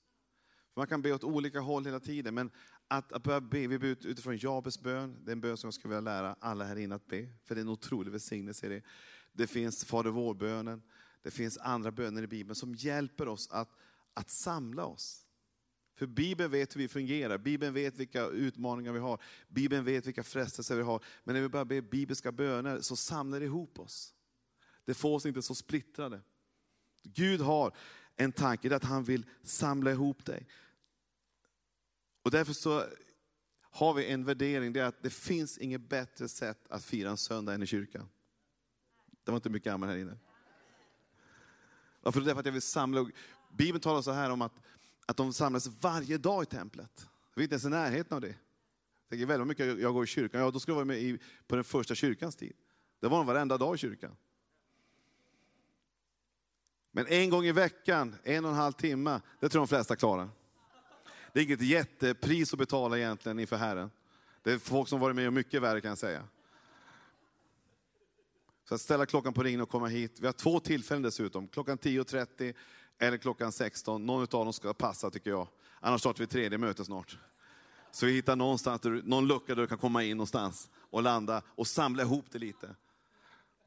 För 0.73 0.81
man 0.81 0.87
kan 0.87 1.01
be 1.01 1.13
åt 1.13 1.23
olika 1.23 1.59
håll 1.59 1.85
hela 1.85 1.99
tiden, 1.99 2.33
men 2.33 2.51
att, 2.87 3.11
att 3.11 3.23
börja 3.23 3.41
be, 3.41 3.67
vi 3.67 3.79
ber 3.79 3.87
utifrån 3.87 4.37
Jabes 4.37 4.79
bön, 4.79 5.25
det 5.25 5.31
är 5.31 5.33
en 5.33 5.41
bön 5.41 5.57
som 5.57 5.67
jag 5.67 5.73
skulle 5.73 5.95
vilja 5.95 6.11
lära 6.11 6.35
alla 6.39 6.65
här 6.65 6.75
inne 6.75 6.95
att 6.95 7.07
be, 7.07 7.29
för 7.43 7.55
det 7.55 7.61
är 7.61 7.63
en 7.63 7.69
otrolig 7.69 8.11
välsignelse 8.11 8.65
i 8.65 8.69
det. 8.69 8.81
Det 9.37 9.47
finns 9.47 9.85
Fader 9.85 10.09
vår-bönen, 10.09 10.81
det 11.21 11.31
finns 11.31 11.57
andra 11.57 11.91
böner 11.91 12.23
i 12.23 12.27
Bibeln 12.27 12.55
som 12.55 12.75
hjälper 12.75 13.27
oss 13.27 13.47
att, 13.51 13.69
att 14.13 14.29
samla 14.29 14.85
oss. 14.85 15.25
För 15.95 16.05
Bibeln 16.07 16.51
vet 16.51 16.75
hur 16.75 16.81
vi 16.81 16.87
fungerar, 16.87 17.37
Bibeln 17.37 17.73
vet 17.73 17.97
vilka 17.97 18.27
utmaningar 18.27 18.91
vi 18.91 18.99
har, 18.99 19.21
Bibeln 19.47 19.85
vet 19.85 20.07
vilka 20.07 20.23
frestelser 20.23 20.75
vi 20.75 20.81
har. 20.81 21.03
Men 21.23 21.35
när 21.35 21.41
vi 21.41 21.49
börjar 21.49 21.65
be 21.65 21.81
bibliska 21.81 22.31
böner 22.31 22.81
så 22.81 22.95
samlar 22.95 23.39
det 23.39 23.45
ihop 23.45 23.79
oss. 23.79 24.13
Det 24.85 24.93
får 24.93 25.15
oss 25.15 25.25
inte 25.25 25.41
så 25.41 25.55
splittrade. 25.55 26.21
Gud 27.03 27.41
har 27.41 27.75
en 28.15 28.31
tanke, 28.31 28.69
det 28.69 28.75
är 28.75 28.77
att 28.77 28.83
han 28.83 29.03
vill 29.03 29.25
samla 29.43 29.91
ihop 29.91 30.25
dig. 30.25 30.47
Och 32.21 32.31
därför 32.31 32.53
så 32.53 32.85
har 33.61 33.93
vi 33.93 34.05
en 34.05 34.25
värdering, 34.25 34.73
det 34.73 34.79
är 34.79 34.85
att 34.85 35.03
det 35.03 35.09
finns 35.09 35.57
inget 35.57 35.81
bättre 35.81 36.27
sätt 36.27 36.67
att 36.69 36.83
fira 36.83 37.09
en 37.09 37.17
söndag 37.17 37.53
än 37.53 37.63
i 37.63 37.67
kyrkan. 37.67 38.09
Det 39.27 39.31
var 39.31 39.37
inte 39.37 39.49
mycket 39.49 39.73
amen 39.73 39.89
här 39.89 39.97
inne. 39.97 40.17
Varför? 42.01 42.21
Därför 42.21 42.39
att 42.39 42.45
jag 42.45 42.53
vill 42.53 42.61
samla. 42.61 43.09
Bibeln 43.51 43.81
talar 43.81 44.01
så 44.01 44.11
här 44.11 44.29
om 44.29 44.41
att, 44.41 44.53
att 45.05 45.17
de 45.17 45.33
samlas 45.33 45.67
varje 45.67 46.17
dag 46.17 46.43
i 46.43 46.45
templet. 46.45 47.09
Vi 47.35 47.41
är 47.41 47.43
inte 47.43 47.53
ens 47.53 47.65
i 47.65 47.69
närheten 47.69 48.15
av 48.15 48.21
det. 48.21 48.27
Jag 48.27 49.09
tänker 49.09 49.25
väldigt 49.25 49.47
mycket 49.47 49.79
jag 49.79 49.93
går 49.93 50.03
i 50.03 50.07
kyrkan. 50.07 50.41
Ja, 50.41 50.51
då 50.51 50.59
skulle 50.59 50.71
jag 50.71 50.75
vara 50.75 50.85
med 50.85 50.97
i, 50.97 51.19
på 51.47 51.55
den 51.55 51.63
första 51.63 51.95
kyrkans 51.95 52.35
tid. 52.35 52.53
Det 52.99 53.07
var 53.07 53.17
de 53.17 53.27
varenda 53.27 53.57
dag 53.57 53.75
i 53.75 53.77
kyrkan. 53.77 54.15
Men 56.91 57.07
en 57.07 57.29
gång 57.29 57.45
i 57.45 57.51
veckan, 57.51 58.15
en 58.23 58.45
och 58.45 58.51
en 58.51 58.57
halv 58.57 58.73
timme, 58.73 59.21
det 59.39 59.49
tror 59.49 59.59
de 59.59 59.67
flesta 59.67 59.95
klarar. 59.95 60.29
Det 61.33 61.39
är 61.39 61.43
inget 61.43 61.61
jättepris 61.61 62.53
att 62.53 62.59
betala 62.59 62.97
egentligen 62.97 63.39
inför 63.39 63.55
Herren. 63.57 63.91
Det 64.43 64.51
är 64.51 64.57
folk 64.57 64.89
som 64.89 64.99
varit 64.99 65.15
med 65.15 65.27
om 65.27 65.33
mycket 65.33 65.61
värre 65.61 65.81
kan 65.81 65.89
jag 65.89 65.97
säga. 65.97 66.23
Så 68.69 68.75
att 68.75 68.81
ställa 68.81 69.05
klockan 69.05 69.33
på 69.33 69.43
ringen 69.43 69.61
och 69.61 69.69
komma 69.69 69.87
hit. 69.87 70.19
Vi 70.19 70.25
har 70.25 70.33
två 70.33 70.59
tillfällen 70.59 71.01
dessutom, 71.01 71.47
klockan 71.47 71.77
10.30 71.77 72.53
eller 72.99 73.17
klockan 73.17 73.51
16. 73.51 74.05
Någon 74.05 74.21
av 74.21 74.27
dem 74.27 74.53
ska 74.53 74.73
passa 74.73 75.09
tycker 75.09 75.29
jag. 75.29 75.47
Annars 75.79 76.01
startar 76.01 76.19
vi 76.19 76.27
tredje 76.27 76.57
möte 76.57 76.85
snart. 76.85 77.17
Så 77.91 78.05
vi 78.05 78.11
hittar 78.11 78.35
någonstans, 78.35 78.81
någon 79.03 79.27
lucka 79.27 79.55
där 79.55 79.61
du 79.61 79.67
kan 79.67 79.77
komma 79.77 80.03
in 80.03 80.17
någonstans 80.17 80.69
och 80.75 81.03
landa 81.03 81.41
och 81.47 81.67
samla 81.67 82.03
ihop 82.03 82.25
det 82.31 82.39
lite. 82.39 82.75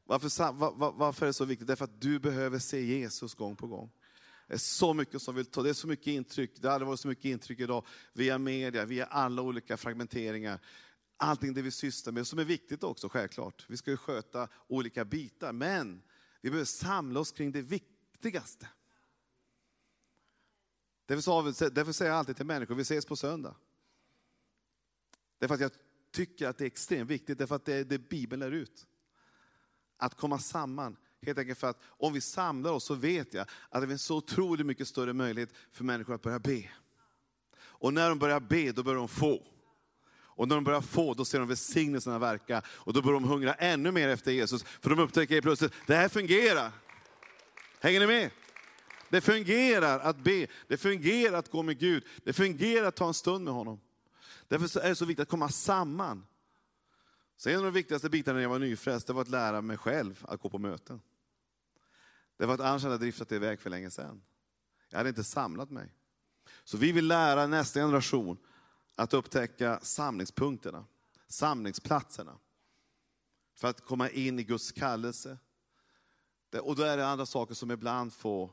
Varför, 0.05 0.51
var, 0.51 0.91
varför 0.91 1.25
är 1.25 1.27
det 1.27 1.33
så 1.33 1.45
viktigt? 1.45 1.67
Därför 1.67 1.85
att 1.85 2.01
du 2.01 2.19
behöver 2.19 2.59
se 2.59 2.81
Jesus 2.81 3.33
gång 3.33 3.55
på 3.55 3.67
gång. 3.67 3.91
Det 4.47 4.53
är 4.53 4.57
så 4.57 4.93
mycket 4.93 5.21
som 5.21 5.35
vill 5.35 5.45
ta, 5.45 5.63
det 5.63 5.69
är 5.69 5.73
så 5.73 5.87
mycket 5.87 6.07
intryck. 6.07 6.51
Det 6.61 6.67
har 6.67 6.73
aldrig 6.73 6.87
varit 6.87 6.99
så 6.99 7.07
mycket 7.07 7.25
intryck 7.25 7.59
idag 7.59 7.85
via 8.13 8.37
media, 8.37 8.85
via 8.85 9.05
alla 9.05 9.41
olika 9.41 9.77
fragmenteringar. 9.77 10.59
Allting 11.23 11.53
det 11.53 11.61
vi 11.61 11.71
sysslar 11.71 12.13
med, 12.13 12.27
som 12.27 12.39
är 12.39 12.43
viktigt 12.43 12.83
också 12.83 13.09
självklart. 13.09 13.65
Vi 13.67 13.77
ska 13.77 13.91
ju 13.91 13.97
sköta 13.97 14.47
olika 14.67 15.05
bitar, 15.05 15.53
men 15.53 16.01
vi 16.41 16.49
behöver 16.49 16.65
samla 16.65 17.19
oss 17.19 17.31
kring 17.31 17.51
det 17.51 17.61
viktigaste. 17.61 18.67
Därför, 21.05 21.69
därför 21.69 21.91
säger 21.91 22.11
jag 22.11 22.19
alltid 22.19 22.35
till 22.35 22.45
människor, 22.45 22.75
vi 22.75 22.81
ses 22.81 23.05
på 23.05 23.15
söndag. 23.15 23.55
Därför 25.39 25.55
att 25.55 25.61
jag 25.61 25.71
tycker 26.11 26.47
att 26.47 26.57
det 26.57 26.63
är 26.63 26.67
extremt 26.67 27.09
viktigt, 27.09 27.37
därför 27.37 27.55
att 27.55 27.65
det 27.65 27.73
är 27.73 27.83
det 27.83 28.09
Bibeln 28.09 28.39
lär 28.39 28.51
ut. 28.51 28.87
Att 29.97 30.15
komma 30.15 30.39
samman, 30.39 30.97
helt 31.21 31.37
enkelt 31.37 31.59
för 31.59 31.69
att 31.69 31.81
om 31.83 32.13
vi 32.13 32.21
samlar 32.21 32.71
oss 32.71 32.83
så 32.83 32.95
vet 32.95 33.33
jag 33.33 33.47
att 33.69 33.81
det 33.81 33.87
finns 33.87 34.03
så 34.03 34.17
otroligt 34.17 34.65
mycket 34.65 34.87
större 34.87 35.13
möjlighet 35.13 35.53
för 35.71 35.83
människor 35.83 36.15
att 36.15 36.21
börja 36.21 36.39
be. 36.39 36.69
Och 37.57 37.93
när 37.93 38.09
de 38.09 38.19
börjar 38.19 38.39
be, 38.39 38.71
då 38.71 38.83
börjar 38.83 38.99
de 38.99 39.07
få. 39.07 39.47
Och 40.41 40.47
när 40.47 40.55
de 40.55 40.63
börjar 40.63 40.81
få, 40.81 41.13
då 41.13 41.25
ser 41.25 41.39
de 41.39 41.47
välsignelserna 41.47 42.19
verka. 42.19 42.61
Och 42.67 42.93
då 42.93 43.01
börjar 43.01 43.19
de 43.19 43.29
hungra 43.29 43.53
ännu 43.53 43.91
mer 43.91 44.09
efter 44.09 44.31
Jesus. 44.31 44.63
För 44.63 44.89
de 44.89 44.99
upptäcker 44.99 45.41
plötsligt, 45.41 45.73
det 45.87 45.95
här 45.95 46.09
fungerar. 46.09 46.71
Hänger 47.79 47.99
ni 47.99 48.07
med? 48.07 48.31
Det 49.09 49.21
fungerar 49.21 49.99
att 49.99 50.17
be, 50.17 50.47
det 50.67 50.77
fungerar 50.77 51.37
att 51.37 51.51
gå 51.51 51.63
med 51.63 51.79
Gud, 51.79 52.05
det 52.23 52.33
fungerar 52.33 52.87
att 52.87 52.95
ta 52.95 53.07
en 53.07 53.13
stund 53.13 53.45
med 53.45 53.53
honom. 53.53 53.79
Därför 54.47 54.79
är 54.79 54.89
det 54.89 54.95
så 54.95 55.05
viktigt 55.05 55.21
att 55.21 55.29
komma 55.29 55.49
samman. 55.49 56.25
Så 57.37 57.49
en 57.49 57.57
av 57.57 57.63
de 57.63 57.73
viktigaste 57.73 58.09
bitarna 58.09 58.35
när 58.35 58.41
jag 58.41 58.49
var 58.49 58.59
nyfrälst, 58.59 59.07
det 59.07 59.13
var 59.13 59.21
att 59.21 59.29
lära 59.29 59.61
mig 59.61 59.77
själv 59.77 60.25
att 60.27 60.41
gå 60.41 60.49
på 60.49 60.59
möten. 60.59 61.01
Det 62.37 62.45
var 62.45 62.53
att 62.53 62.59
annars 62.59 62.83
hade 62.83 62.93
jag 62.93 63.01
driftat 63.01 63.31
iväg 63.31 63.59
för 63.59 63.69
länge 63.69 63.89
sedan. 63.89 64.21
Jag 64.89 64.97
hade 64.97 65.09
inte 65.09 65.23
samlat 65.23 65.69
mig. 65.69 65.93
Så 66.63 66.77
vi 66.77 66.91
vill 66.91 67.07
lära 67.07 67.47
nästa 67.47 67.79
generation 67.79 68.37
att 69.01 69.13
upptäcka 69.13 69.79
samlingspunkterna, 69.81 70.85
samlingsplatserna. 71.27 72.37
För 73.55 73.67
att 73.67 73.81
komma 73.81 74.09
in 74.09 74.39
i 74.39 74.43
Guds 74.43 74.71
kallelse. 74.71 75.37
Och 76.61 76.75
då 76.75 76.83
är 76.83 76.97
det 76.97 77.07
andra 77.07 77.25
saker 77.25 77.53
som 77.53 77.71
ibland 77.71 78.13
får 78.13 78.51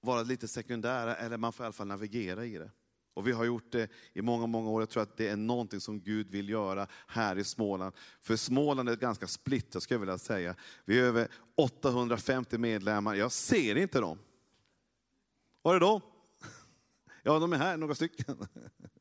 vara 0.00 0.22
lite 0.22 0.48
sekundära, 0.48 1.16
eller 1.16 1.36
man 1.36 1.52
får 1.52 1.64
i 1.64 1.66
alla 1.66 1.72
fall 1.72 1.86
navigera 1.86 2.44
i 2.44 2.58
det. 2.58 2.70
Och 3.14 3.26
vi 3.26 3.32
har 3.32 3.44
gjort 3.44 3.72
det 3.72 3.90
i 4.12 4.22
många, 4.22 4.46
många 4.46 4.70
år. 4.70 4.82
Jag 4.82 4.88
tror 4.88 5.02
att 5.02 5.16
det 5.16 5.28
är 5.28 5.36
någonting 5.36 5.80
som 5.80 6.00
Gud 6.00 6.30
vill 6.30 6.48
göra 6.48 6.86
här 7.06 7.38
i 7.38 7.44
Småland. 7.44 7.94
För 8.20 8.36
Småland 8.36 8.88
är 8.88 8.96
ganska 8.96 9.26
splittrat, 9.26 9.82
skulle 9.82 9.94
jag 9.94 10.00
vilja 10.00 10.18
säga. 10.18 10.54
Vi 10.84 10.98
är 10.98 11.02
över 11.02 11.28
850 11.54 12.58
medlemmar. 12.58 13.14
Jag 13.14 13.32
ser 13.32 13.76
inte 13.76 14.00
dem. 14.00 14.18
Var 15.62 15.74
är 15.74 15.80
de? 15.80 16.00
Ja, 17.22 17.38
de 17.38 17.52
är 17.52 17.56
här, 17.56 17.76
några 17.76 17.94
stycken. 17.94 18.36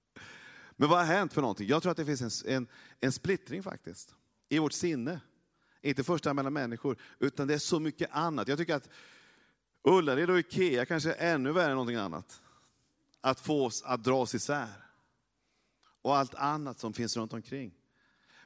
Men 0.75 0.89
vad 0.89 0.99
har 0.99 1.05
hänt 1.05 1.33
för 1.33 1.41
någonting? 1.41 1.67
Jag 1.67 1.81
tror 1.81 1.91
att 1.91 1.97
det 1.97 2.05
finns 2.05 2.43
en, 2.43 2.55
en, 2.55 2.67
en 2.99 3.11
splittring 3.11 3.63
faktiskt. 3.63 4.15
I 4.49 4.59
vårt 4.59 4.73
sinne. 4.73 5.19
Inte 5.81 6.03
först 6.03 6.25
mellan 6.25 6.53
människor, 6.53 6.97
utan 7.19 7.47
det 7.47 7.53
är 7.53 7.57
så 7.57 7.79
mycket 7.79 8.09
annat. 8.11 8.47
Jag 8.47 8.57
tycker 8.57 8.75
att 8.75 8.89
Ullared 9.83 10.29
och 10.29 10.39
Ikea 10.39 10.85
kanske 10.85 11.13
är 11.13 11.33
ännu 11.33 11.51
värre 11.51 11.65
än 11.65 11.71
någonting 11.71 11.95
annat. 11.95 12.41
Att 13.21 13.39
få 13.39 13.65
oss 13.65 13.83
att 13.83 14.03
dra 14.03 14.21
oss 14.21 14.35
isär. 14.35 14.67
Och 16.01 16.17
allt 16.17 16.35
annat 16.35 16.79
som 16.79 16.93
finns 16.93 17.17
runt 17.17 17.33
omkring. 17.33 17.73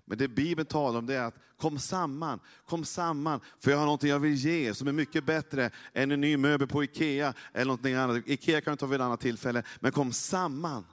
Men 0.06 0.18
det 0.18 0.28
Bibeln 0.28 0.66
talar 0.66 1.00
om 1.00 1.06
det 1.06 1.16
är 1.16 1.24
att 1.24 1.36
kom 1.58 1.80
samman, 1.80 2.40
kom 2.66 2.86
samman, 2.86 3.40
för 3.60 3.72
jag 3.72 3.78
har 3.78 3.86
någonting 3.86 4.10
jag 4.10 4.20
vill 4.20 4.36
ge 4.36 4.74
som 4.74 4.88
är 4.88 4.92
mycket 4.92 5.26
bättre 5.26 5.72
än 5.94 6.12
en 6.12 6.22
ny 6.22 6.38
möbel 6.38 6.68
på 6.68 6.84
Ikea 6.84 7.34
eller 7.54 7.66
någonting 7.66 7.94
annat. 7.94 8.28
Ikea 8.28 8.62
kan 8.62 8.74
du 8.74 8.78
ta 8.78 8.86
vid 8.86 9.02
ett 9.02 9.06
annat 9.06 9.20
tillfälle, 9.20 9.64
men 9.80 9.92
kom 9.92 10.14
samman. 10.14 10.86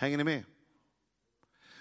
Hänger 0.00 0.16
ni 0.16 0.24
med? 0.24 0.44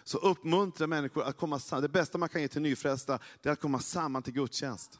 Så 0.03 0.17
uppmuntra 0.17 0.87
människor 0.87 1.23
att 1.23 1.37
komma 1.37 1.59
samman. 1.59 1.81
Det 1.81 1.89
bästa 1.89 2.17
man 2.17 2.29
kan 2.29 2.41
ge 2.41 2.47
till 2.47 2.61
nyfrälsta, 2.61 3.19
det 3.41 3.49
är 3.49 3.53
att 3.53 3.59
komma 3.59 3.79
samman 3.79 4.23
till 4.23 4.33
gudstjänst. 4.33 4.99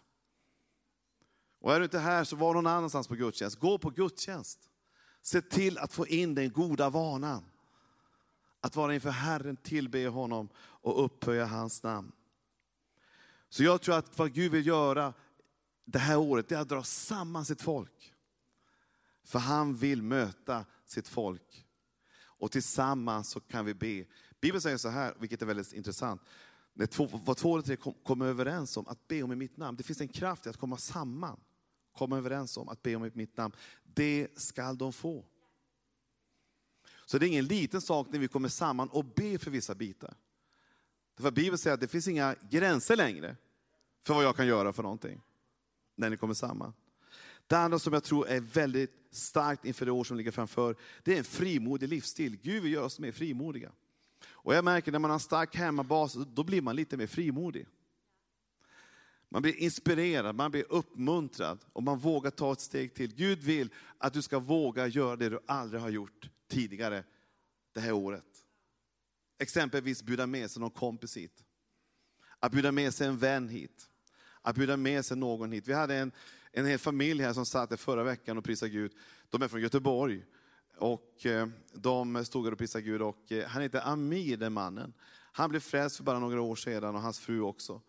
Och 1.59 1.73
är 1.73 1.79
du 1.79 1.83
inte 1.83 1.99
här, 1.99 2.23
så 2.23 2.35
var 2.35 2.53
någon 2.53 2.67
annanstans 2.67 3.07
på 3.07 3.15
gudstjänst. 3.15 3.59
Gå 3.59 3.77
på 3.77 3.89
gudstjänst. 3.89 4.69
Se 5.21 5.41
till 5.41 5.77
att 5.77 5.93
få 5.93 6.07
in 6.07 6.35
den 6.35 6.51
goda 6.51 6.89
vanan. 6.89 7.45
Att 8.61 8.75
vara 8.75 8.93
inför 8.93 9.09
Herren, 9.09 9.57
tillbe 9.57 10.07
honom 10.07 10.49
och 10.57 11.05
upphöja 11.05 11.45
hans 11.45 11.83
namn. 11.83 12.11
Så 13.49 13.63
jag 13.63 13.81
tror 13.81 13.95
att 13.95 14.17
vad 14.17 14.33
Gud 14.33 14.51
vill 14.51 14.67
göra 14.67 15.13
det 15.85 15.99
här 15.99 16.17
året, 16.17 16.47
det 16.47 16.55
är 16.55 16.59
att 16.59 16.69
dra 16.69 16.83
samman 16.83 17.45
sitt 17.45 17.61
folk. 17.61 18.13
För 19.23 19.39
han 19.39 19.75
vill 19.75 20.01
möta 20.01 20.65
sitt 20.85 21.07
folk. 21.07 21.65
Och 22.39 22.51
tillsammans 22.51 23.29
så 23.29 23.39
kan 23.39 23.65
vi 23.65 23.74
be. 23.74 24.05
Bibeln 24.41 24.62
säger 24.62 24.77
så 24.77 24.89
här, 24.89 25.13
vilket 25.19 25.41
är 25.41 25.46
väldigt 25.46 25.74
intressant. 25.74 26.22
När 26.74 26.86
två, 26.86 27.10
vad 27.25 27.38
två 27.38 27.55
eller 27.55 27.65
tre 27.65 27.75
kommer 27.75 28.03
kom 28.03 28.22
överens 28.22 28.77
om 28.77 28.88
att 28.88 29.08
be 29.08 29.24
om 29.24 29.31
i 29.31 29.36
mitt 29.36 29.58
namn, 29.58 29.77
det 29.77 29.84
finns 29.84 30.01
en 30.01 30.08
kraft 30.08 30.46
i 30.46 30.50
att 30.50 30.58
komma 30.58 30.77
samman 30.77 31.39
komma 32.00 32.17
överens 32.17 32.58
om 32.58 32.69
att 32.69 32.81
be 32.81 32.96
om 32.96 33.05
i 33.05 33.12
mitt 33.13 33.38
namn, 33.38 33.55
det 33.84 34.27
skall 34.36 34.77
de 34.77 34.93
få. 34.93 35.25
Så 37.05 37.17
det 37.17 37.25
är 37.25 37.27
ingen 37.27 37.46
liten 37.46 37.81
sak 37.81 38.08
när 38.12 38.19
vi 38.19 38.27
kommer 38.27 38.50
samman 38.50 38.89
och 38.89 39.05
ber 39.05 39.38
för 39.38 39.51
vissa 39.51 39.75
bitar. 39.75 40.13
För 41.17 41.31
Bibeln 41.31 41.58
säger 41.58 41.74
att 41.74 41.79
det 41.79 41.88
finns 41.88 42.08
inga 42.08 42.36
gränser 42.50 42.96
längre 42.96 43.36
för 44.03 44.13
vad 44.13 44.24
jag 44.24 44.36
kan 44.36 44.48
göra 44.48 44.74
för 44.74 44.84
någonting. 44.84 45.22
När 45.96 46.10
ni 46.10 46.17
kommer 46.17 46.34
samman. 46.34 46.74
Det 47.48 47.58
andra 47.58 47.79
som 47.79 47.93
jag 47.93 48.03
tror 48.03 48.27
är 48.27 48.39
väldigt 48.39 48.98
starkt 49.11 49.65
inför 49.65 49.85
det 49.85 49.91
år 49.91 50.03
som 50.03 50.17
ligger 50.17 50.31
framför, 50.31 50.75
det 51.03 51.13
är 51.13 51.17
en 51.17 51.23
frimodig 51.23 51.89
livsstil. 51.89 52.37
Gud 52.41 52.63
vill 52.63 52.73
göra 52.73 52.85
oss 52.85 52.99
mer 52.99 53.11
frimodiga. 53.11 53.71
Och 54.27 54.55
jag 54.55 54.65
märker 54.65 54.91
när 54.91 54.99
man 54.99 55.11
har 55.11 55.15
en 55.15 55.19
stark 55.19 55.55
hemmabas, 55.55 56.13
då 56.13 56.43
blir 56.43 56.61
man 56.61 56.75
lite 56.75 56.97
mer 56.97 57.07
frimodig. 57.07 57.67
Man 59.29 59.41
blir 59.41 59.55
inspirerad, 59.55 60.35
man 60.35 60.51
blir 60.51 60.65
uppmuntrad 60.69 61.59
och 61.73 61.83
man 61.83 61.99
vågar 61.99 62.31
ta 62.31 62.51
ett 62.51 62.59
steg 62.59 62.93
till. 62.93 63.15
Gud 63.15 63.39
vill 63.43 63.73
att 63.97 64.13
du 64.13 64.21
ska 64.21 64.39
våga 64.39 64.87
göra 64.87 65.15
det 65.15 65.29
du 65.29 65.39
aldrig 65.47 65.81
har 65.81 65.89
gjort 65.89 66.29
tidigare 66.47 67.03
det 67.73 67.79
här 67.79 67.91
året. 67.91 68.25
Exempelvis 69.39 70.03
bjuda 70.03 70.27
med 70.27 70.51
sig 70.51 70.59
någon 70.59 70.71
kompis 70.71 71.17
hit. 71.17 71.43
Att 72.39 72.51
bjuda 72.51 72.71
med 72.71 72.93
sig 72.93 73.07
en 73.07 73.17
vän 73.17 73.49
hit. 73.49 73.89
Att 74.41 74.55
bjuda 74.55 74.77
med 74.77 75.05
sig 75.05 75.17
någon 75.17 75.51
hit. 75.51 75.67
Vi 75.67 75.73
hade 75.73 75.95
en, 75.95 76.11
en 76.51 76.65
hel 76.65 76.79
familj 76.79 77.23
här 77.23 77.33
som 77.33 77.45
satt 77.45 77.69
här 77.69 77.77
förra 77.77 78.03
veckan 78.03 78.37
och 78.37 78.43
prisade 78.43 78.71
Gud. 78.71 78.91
De 79.29 79.41
är 79.41 79.47
från 79.47 79.61
Göteborg. 79.61 80.25
Och 80.77 81.25
eh, 81.25 81.47
de 81.73 82.25
stod 82.25 82.45
här 82.45 82.51
och 82.51 82.57
prisade 82.57 82.83
Gud 82.83 83.01
och 83.01 83.31
eh, 83.31 83.47
han 83.47 83.61
heter 83.61 83.87
Amir 83.87 84.37
den 84.37 84.53
mannen. 84.53 84.93
Han 85.31 85.49
blev 85.49 85.59
frälst 85.59 85.97
för 85.97 86.03
bara 86.03 86.19
några 86.19 86.41
år 86.41 86.55
sedan 86.55 86.95
och 86.95 87.01
hans 87.01 87.19
fru 87.19 87.41
också. 87.41 87.81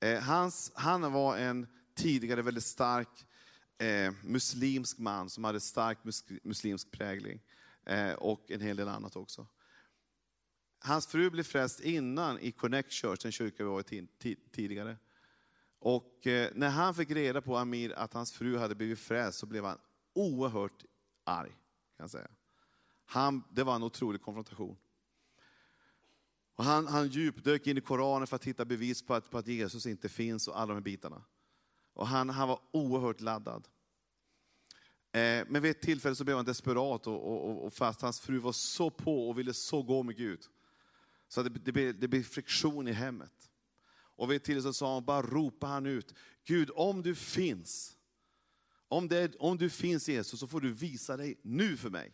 Eh, 0.00 0.20
hans, 0.20 0.72
han 0.74 1.12
var 1.12 1.36
en 1.36 1.66
tidigare 1.94 2.42
väldigt 2.42 2.64
stark 2.64 3.26
eh, 3.78 4.12
muslimsk 4.22 4.98
man 4.98 5.30
som 5.30 5.44
hade 5.44 5.60
stark 5.60 5.98
muslimsk 6.42 6.90
prägling. 6.90 7.40
Eh, 7.86 8.12
och 8.12 8.50
en 8.50 8.60
hel 8.60 8.76
del 8.76 8.88
annat 8.88 9.16
också. 9.16 9.46
Hans 10.78 11.06
fru 11.06 11.30
blev 11.30 11.42
frälst 11.42 11.80
innan 11.80 12.38
i 12.38 12.52
Connect 12.52 12.92
Church, 12.92 13.22
den 13.22 13.32
kyrka 13.32 13.64
vi 13.64 13.70
var 13.70 13.94
i 13.94 14.06
tidigare. 14.52 14.96
Och 15.84 16.26
eh, 16.26 16.50
när 16.54 16.68
han 16.68 16.94
fick 16.94 17.10
reda 17.10 17.40
på 17.40 17.56
Amir 17.56 17.92
att 17.92 18.12
hans 18.12 18.32
fru 18.32 18.58
hade 18.58 18.74
blivit 18.74 18.98
frälst 18.98 19.38
så 19.38 19.46
blev 19.46 19.64
han 19.64 19.78
oerhört 20.12 20.84
arg. 21.24 21.50
Kan 21.50 22.04
jag 22.04 22.10
säga. 22.10 22.28
Han, 23.04 23.42
det 23.50 23.62
var 23.62 23.74
en 23.74 23.82
otrolig 23.82 24.22
konfrontation. 24.22 24.76
Och 26.54 26.64
han, 26.64 26.86
han 26.86 27.08
djupdök 27.08 27.66
in 27.66 27.78
i 27.78 27.80
Koranen 27.80 28.26
för 28.26 28.36
att 28.36 28.44
hitta 28.44 28.64
bevis 28.64 29.06
på 29.06 29.14
att, 29.14 29.30
på 29.30 29.38
att 29.38 29.46
Jesus 29.46 29.86
inte 29.86 30.08
finns 30.08 30.48
och 30.48 30.60
alla 30.60 30.66
de 30.66 30.74
här 30.74 30.80
bitarna. 30.80 31.24
Och 31.94 32.06
han, 32.06 32.30
han 32.30 32.48
var 32.48 32.60
oerhört 32.70 33.20
laddad. 33.20 33.68
Eh, 35.12 35.44
men 35.48 35.62
vid 35.62 35.70
ett 35.70 35.82
tillfälle 35.82 36.14
så 36.14 36.24
blev 36.24 36.36
han 36.36 36.44
desperat 36.44 37.06
och, 37.06 37.32
och, 37.32 37.66
och 37.66 37.72
fast 37.72 38.00
hans 38.00 38.20
fru 38.20 38.38
var 38.38 38.52
så 38.52 38.90
på 38.90 39.28
och 39.28 39.38
ville 39.38 39.54
så 39.54 39.82
gå 39.82 40.02
med 40.02 40.16
Gud. 40.16 40.40
Så 41.28 41.42
det, 41.42 41.50
det, 41.50 41.72
blev, 41.72 42.00
det 42.00 42.08
blev 42.08 42.22
friktion 42.22 42.88
i 42.88 42.92
hemmet. 42.92 43.51
Och 44.22 44.30
vid 44.30 44.36
ett 44.36 44.44
tillfälle 44.44 44.74
sa 44.74 44.94
han, 44.94 45.04
bara 45.04 45.22
ropa 45.22 45.66
han 45.66 45.86
ut, 45.86 46.14
Gud 46.44 46.70
om 46.74 47.02
du 47.02 47.14
finns, 47.14 47.96
om, 48.88 49.08
det, 49.08 49.36
om 49.38 49.58
du 49.58 49.70
finns 49.70 50.08
Jesus 50.08 50.40
så 50.40 50.46
får 50.46 50.60
du 50.60 50.72
visa 50.72 51.16
dig 51.16 51.38
nu 51.42 51.76
för 51.76 51.90
mig. 51.90 52.12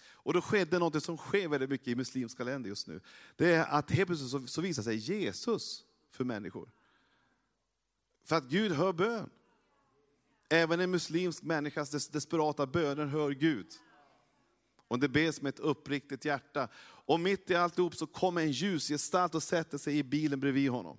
Och 0.00 0.32
då 0.32 0.40
skedde 0.40 0.78
något 0.78 1.04
som 1.04 1.16
sker 1.16 1.48
väldigt 1.48 1.70
mycket 1.70 1.88
i 1.88 1.94
muslimska 1.94 2.44
länder 2.44 2.68
just 2.68 2.86
nu. 2.86 3.00
Det 3.36 3.52
är 3.52 3.66
att 3.66 3.90
helt 3.90 4.06
plötsligt 4.06 4.30
så, 4.30 4.46
så 4.46 4.60
visar 4.60 4.82
sig 4.82 4.96
Jesus 4.96 5.84
för 6.10 6.24
människor. 6.24 6.70
För 8.24 8.36
att 8.36 8.44
Gud 8.44 8.72
hör 8.72 8.92
bön. 8.92 9.30
Även 10.48 10.80
en 10.80 10.90
muslimsk 10.90 11.42
människas 11.42 11.90
des 11.90 12.08
desperata 12.08 12.66
böner 12.66 13.06
hör 13.06 13.30
Gud. 13.30 13.66
Och 14.88 14.98
det 14.98 15.08
bes 15.08 15.42
med 15.42 15.54
ett 15.54 15.60
uppriktigt 15.60 16.24
hjärta. 16.24 16.68
Och 16.82 17.20
mitt 17.20 17.50
i 17.50 17.54
alltihop 17.54 17.96
så 17.96 18.06
kommer 18.06 18.40
en 18.40 18.52
ljusgestalt 18.52 19.34
och 19.34 19.42
sätter 19.42 19.78
sig 19.78 19.98
i 19.98 20.02
bilen 20.02 20.40
bredvid 20.40 20.70
honom. 20.70 20.98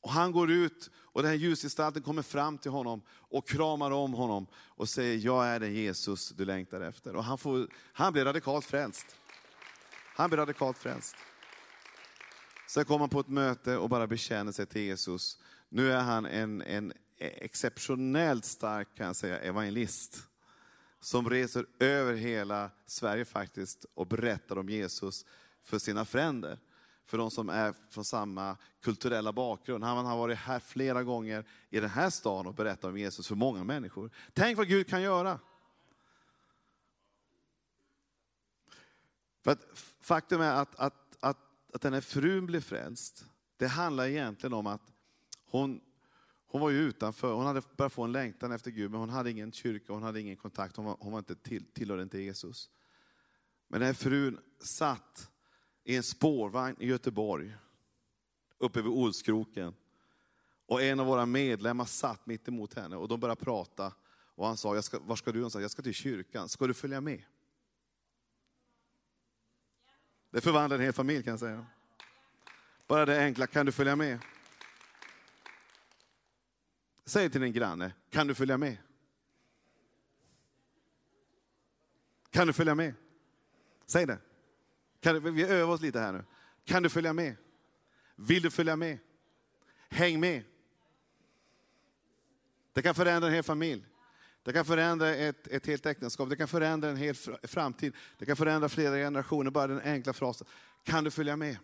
Och 0.00 0.10
han 0.10 0.32
går 0.32 0.50
ut 0.50 0.90
och 0.96 1.22
den 1.22 1.30
här 1.30 1.38
ljusgestalten 1.38 2.02
kommer 2.02 2.22
fram 2.22 2.58
till 2.58 2.70
honom 2.70 3.02
och 3.10 3.48
kramar 3.48 3.90
om 3.90 4.12
honom 4.12 4.46
och 4.54 4.88
säger, 4.88 5.18
jag 5.26 5.46
är 5.46 5.60
den 5.60 5.74
Jesus 5.74 6.28
du 6.28 6.44
längtar 6.44 6.80
efter. 6.80 7.16
Och 7.16 7.24
han, 7.24 7.38
får, 7.38 7.68
han 7.92 8.12
blir 8.12 8.24
radikalt 8.24 8.64
frälst. 8.64 9.06
Han 10.14 10.30
blir 10.30 10.38
radikalt 10.38 10.78
frälst. 10.78 11.16
Sen 12.68 12.84
kommer 12.84 12.98
han 12.98 13.08
på 13.08 13.20
ett 13.20 13.28
möte 13.28 13.76
och 13.76 13.88
bara 13.88 14.06
bekänner 14.06 14.52
sig 14.52 14.66
till 14.66 14.82
Jesus. 14.82 15.38
Nu 15.68 15.92
är 15.92 16.00
han 16.00 16.26
en, 16.26 16.62
en 16.62 16.92
exceptionellt 17.18 18.44
stark 18.44 18.88
kan 18.96 19.06
jag 19.06 19.16
säga, 19.16 19.38
evangelist. 19.38 20.26
Som 21.00 21.30
reser 21.30 21.66
över 21.78 22.14
hela 22.14 22.70
Sverige 22.86 23.24
faktiskt 23.24 23.86
och 23.94 24.06
berättar 24.06 24.58
om 24.58 24.68
Jesus 24.68 25.24
för 25.62 25.78
sina 25.78 26.04
fränder 26.04 26.58
för 27.10 27.18
de 27.18 27.30
som 27.30 27.48
är 27.48 27.74
från 27.88 28.04
samma 28.04 28.56
kulturella 28.80 29.32
bakgrund. 29.32 29.84
Han 29.84 30.06
har 30.06 30.16
varit 30.16 30.38
här 30.38 30.60
flera 30.60 31.04
gånger 31.04 31.44
i 31.70 31.80
den 31.80 31.90
här 31.90 32.10
stan 32.10 32.46
och 32.46 32.54
berättat 32.54 32.84
om 32.84 32.98
Jesus 32.98 33.28
för 33.28 33.34
många 33.34 33.64
människor. 33.64 34.10
Tänk 34.32 34.56
vad 34.56 34.68
Gud 34.68 34.88
kan 34.88 35.02
göra. 35.02 35.38
För 39.44 39.50
att 39.50 39.64
faktum 40.00 40.40
är 40.40 40.52
att, 40.52 40.76
att, 40.76 41.16
att, 41.20 41.38
att 41.72 41.80
den 41.80 41.92
här 41.92 42.00
frun 42.00 42.46
blev 42.46 42.60
frälst, 42.60 43.24
det 43.56 43.66
handlar 43.66 44.06
egentligen 44.06 44.54
om 44.54 44.66
att 44.66 44.92
hon, 45.46 45.80
hon 46.46 46.60
var 46.60 46.70
ju 46.70 46.78
utanför, 46.78 47.34
hon 47.34 47.46
hade 47.46 47.62
börjat 47.76 47.92
få 47.92 48.04
en 48.04 48.12
längtan 48.12 48.52
efter 48.52 48.70
Gud, 48.70 48.90
men 48.90 49.00
hon 49.00 49.10
hade 49.10 49.30
ingen 49.30 49.52
kyrka, 49.52 49.92
hon 49.92 50.02
hade 50.02 50.20
ingen 50.20 50.36
kontakt, 50.36 50.76
hon, 50.76 50.84
var, 50.84 50.96
hon 51.00 51.12
var 51.12 51.18
inte 51.18 51.34
till, 51.34 51.64
tillhörde 51.72 52.02
inte 52.02 52.20
Jesus. 52.20 52.70
Men 53.68 53.80
den 53.80 53.86
här 53.86 53.94
frun 53.94 54.40
satt 54.60 55.30
i 55.84 55.96
en 55.96 56.02
spårvagn 56.02 56.76
i 56.78 56.86
Göteborg, 56.86 57.56
uppe 58.58 58.82
vid 58.82 58.92
Olskroken. 58.92 59.74
Och 60.66 60.82
en 60.82 61.00
av 61.00 61.06
våra 61.06 61.26
medlemmar 61.26 61.84
satt 61.84 62.26
mitt 62.26 62.48
emot 62.48 62.74
henne 62.74 62.96
och 62.96 63.08
de 63.08 63.20
började 63.20 63.40
prata. 63.40 63.92
Och 64.34 64.46
han 64.46 64.56
sa, 64.56 64.74
jag 64.74 64.84
ska, 64.84 64.98
var 64.98 65.16
ska 65.16 65.32
du? 65.32 65.40
Hon 65.40 65.50
sa, 65.50 65.60
jag 65.60 65.70
ska 65.70 65.82
till 65.82 65.94
kyrkan. 65.94 66.48
Ska 66.48 66.66
du 66.66 66.74
följa 66.74 67.00
med? 67.00 67.22
Det 70.30 70.40
förvandlar 70.40 70.78
en 70.78 70.84
hel 70.84 70.92
familj 70.92 71.22
kan 71.22 71.30
jag 71.30 71.40
säga. 71.40 71.66
Bara 72.86 73.06
det 73.06 73.24
enkla, 73.24 73.46
kan 73.46 73.66
du 73.66 73.72
följa 73.72 73.96
med? 73.96 74.18
Säg 77.04 77.30
till 77.30 77.40
din 77.40 77.52
granne, 77.52 77.92
kan 78.10 78.26
du 78.26 78.34
följa 78.34 78.58
med? 78.58 78.76
Kan 82.30 82.46
du 82.46 82.52
följa 82.52 82.74
med? 82.74 82.94
Säg 83.86 84.06
det. 84.06 84.18
Kan, 85.00 85.34
vi 85.34 85.42
övar 85.44 85.74
oss 85.74 85.80
lite 85.80 86.00
här 86.00 86.12
nu. 86.12 86.24
Kan 86.64 86.82
du 86.82 86.88
följa 86.88 87.12
med? 87.12 87.36
Vill 88.16 88.42
du 88.42 88.50
följa 88.50 88.76
med? 88.76 88.98
Häng 89.88 90.20
med. 90.20 90.42
Det 92.72 92.82
kan 92.82 92.94
förändra 92.94 93.28
en 93.28 93.34
hel 93.34 93.42
familj. 93.42 93.84
Det 94.42 94.52
kan 94.52 94.64
förändra 94.64 95.14
ett, 95.14 95.46
ett 95.46 95.66
helt 95.66 95.86
äktenskap, 95.86 96.28
det 96.28 96.36
kan 96.36 96.48
förändra 96.48 96.88
en 96.88 96.96
hel 96.96 97.14
framtid. 97.42 97.94
Det 98.18 98.26
kan 98.26 98.36
förändra 98.36 98.68
flera 98.68 98.94
generationer, 98.94 99.50
bara 99.50 99.66
den 99.66 99.80
enkla 99.80 100.12
frasen. 100.12 100.46
Kan 100.84 101.04
du 101.04 101.10
följa 101.10 101.36
med? 101.36 101.56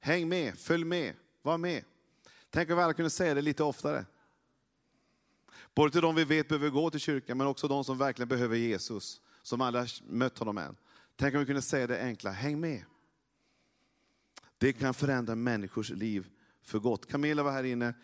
Häng 0.00 0.28
med, 0.28 0.58
följ 0.58 0.84
med, 0.84 1.14
var 1.42 1.58
med. 1.58 1.84
Tänk 2.50 2.70
om 2.70 2.76
vi 2.76 2.82
alla 2.82 2.94
kunde 2.94 3.10
säga 3.10 3.34
det 3.34 3.42
lite 3.42 3.62
oftare. 3.62 4.04
Både 5.74 5.92
till 5.92 6.00
de 6.00 6.14
vi 6.14 6.24
vet 6.24 6.48
behöver 6.48 6.70
gå 6.70 6.90
till 6.90 7.00
kyrkan, 7.00 7.38
men 7.38 7.46
också 7.46 7.68
de 7.68 7.84
som 7.84 7.98
verkligen 7.98 8.28
behöver 8.28 8.56
Jesus, 8.56 9.20
som 9.42 9.60
aldrig 9.60 9.82
har 9.82 9.90
mött 10.06 10.38
honom 10.38 10.58
än. 10.58 10.76
Tänk 11.16 11.34
om 11.34 11.40
vi 11.40 11.46
kunde 11.46 11.62
säga 11.62 11.86
det 11.86 12.02
enkla, 12.02 12.30
häng 12.30 12.60
med. 12.60 12.84
Det 14.58 14.72
kan 14.72 14.94
förändra 14.94 15.34
människors 15.34 15.90
liv 15.90 16.28
för 16.62 16.78
gott. 16.78 17.06
Camilla 17.10 17.42
var 17.42 17.52
här 17.52 17.64
inne 17.64 17.94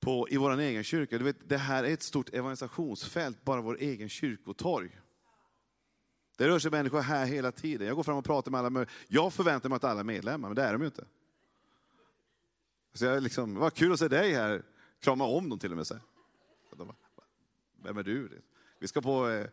på, 0.00 0.28
i 0.30 0.36
vår 0.36 0.58
egen 0.58 0.84
kyrka. 0.84 1.18
Du 1.18 1.24
vet, 1.24 1.48
det 1.48 1.56
här 1.56 1.84
är 1.84 1.92
ett 1.92 2.02
stort 2.02 2.34
evangelisationsfält, 2.34 3.44
bara 3.44 3.60
vår 3.60 3.76
egen 3.80 4.08
kyrkotorg. 4.08 5.00
Det 6.36 6.48
rör 6.48 6.58
sig 6.58 6.70
människor 6.70 7.00
här 7.00 7.26
hela 7.26 7.52
tiden. 7.52 7.86
Jag 7.86 7.96
går 7.96 8.02
fram 8.02 8.16
och 8.16 8.24
pratar 8.24 8.50
med 8.50 8.58
alla 8.58 8.70
möjliga. 8.70 8.94
Jag 9.08 9.32
förväntar 9.32 9.68
mig 9.68 9.76
att 9.76 9.84
alla 9.84 10.00
är 10.00 10.04
medlemmar, 10.04 10.48
men 10.48 10.56
det 10.56 10.62
är 10.62 10.72
de 10.72 10.80
ju 10.80 10.86
inte. 10.86 11.04
Så 12.92 13.04
jag 13.04 13.22
liksom, 13.22 13.54
vad 13.54 13.74
kul 13.74 13.92
att 13.92 13.98
se 13.98 14.08
dig 14.08 14.34
här. 14.34 14.62
Krama 15.00 15.24
om 15.24 15.48
dem 15.48 15.58
till 15.58 15.70
och 15.70 15.76
med. 15.76 15.86
Så. 15.86 15.98
Vem 17.82 17.98
är 17.98 18.02
du? 18.02 18.42
Vi 18.78 18.88
ska 18.88 19.00
på 19.00 19.28
eh, 19.28 19.46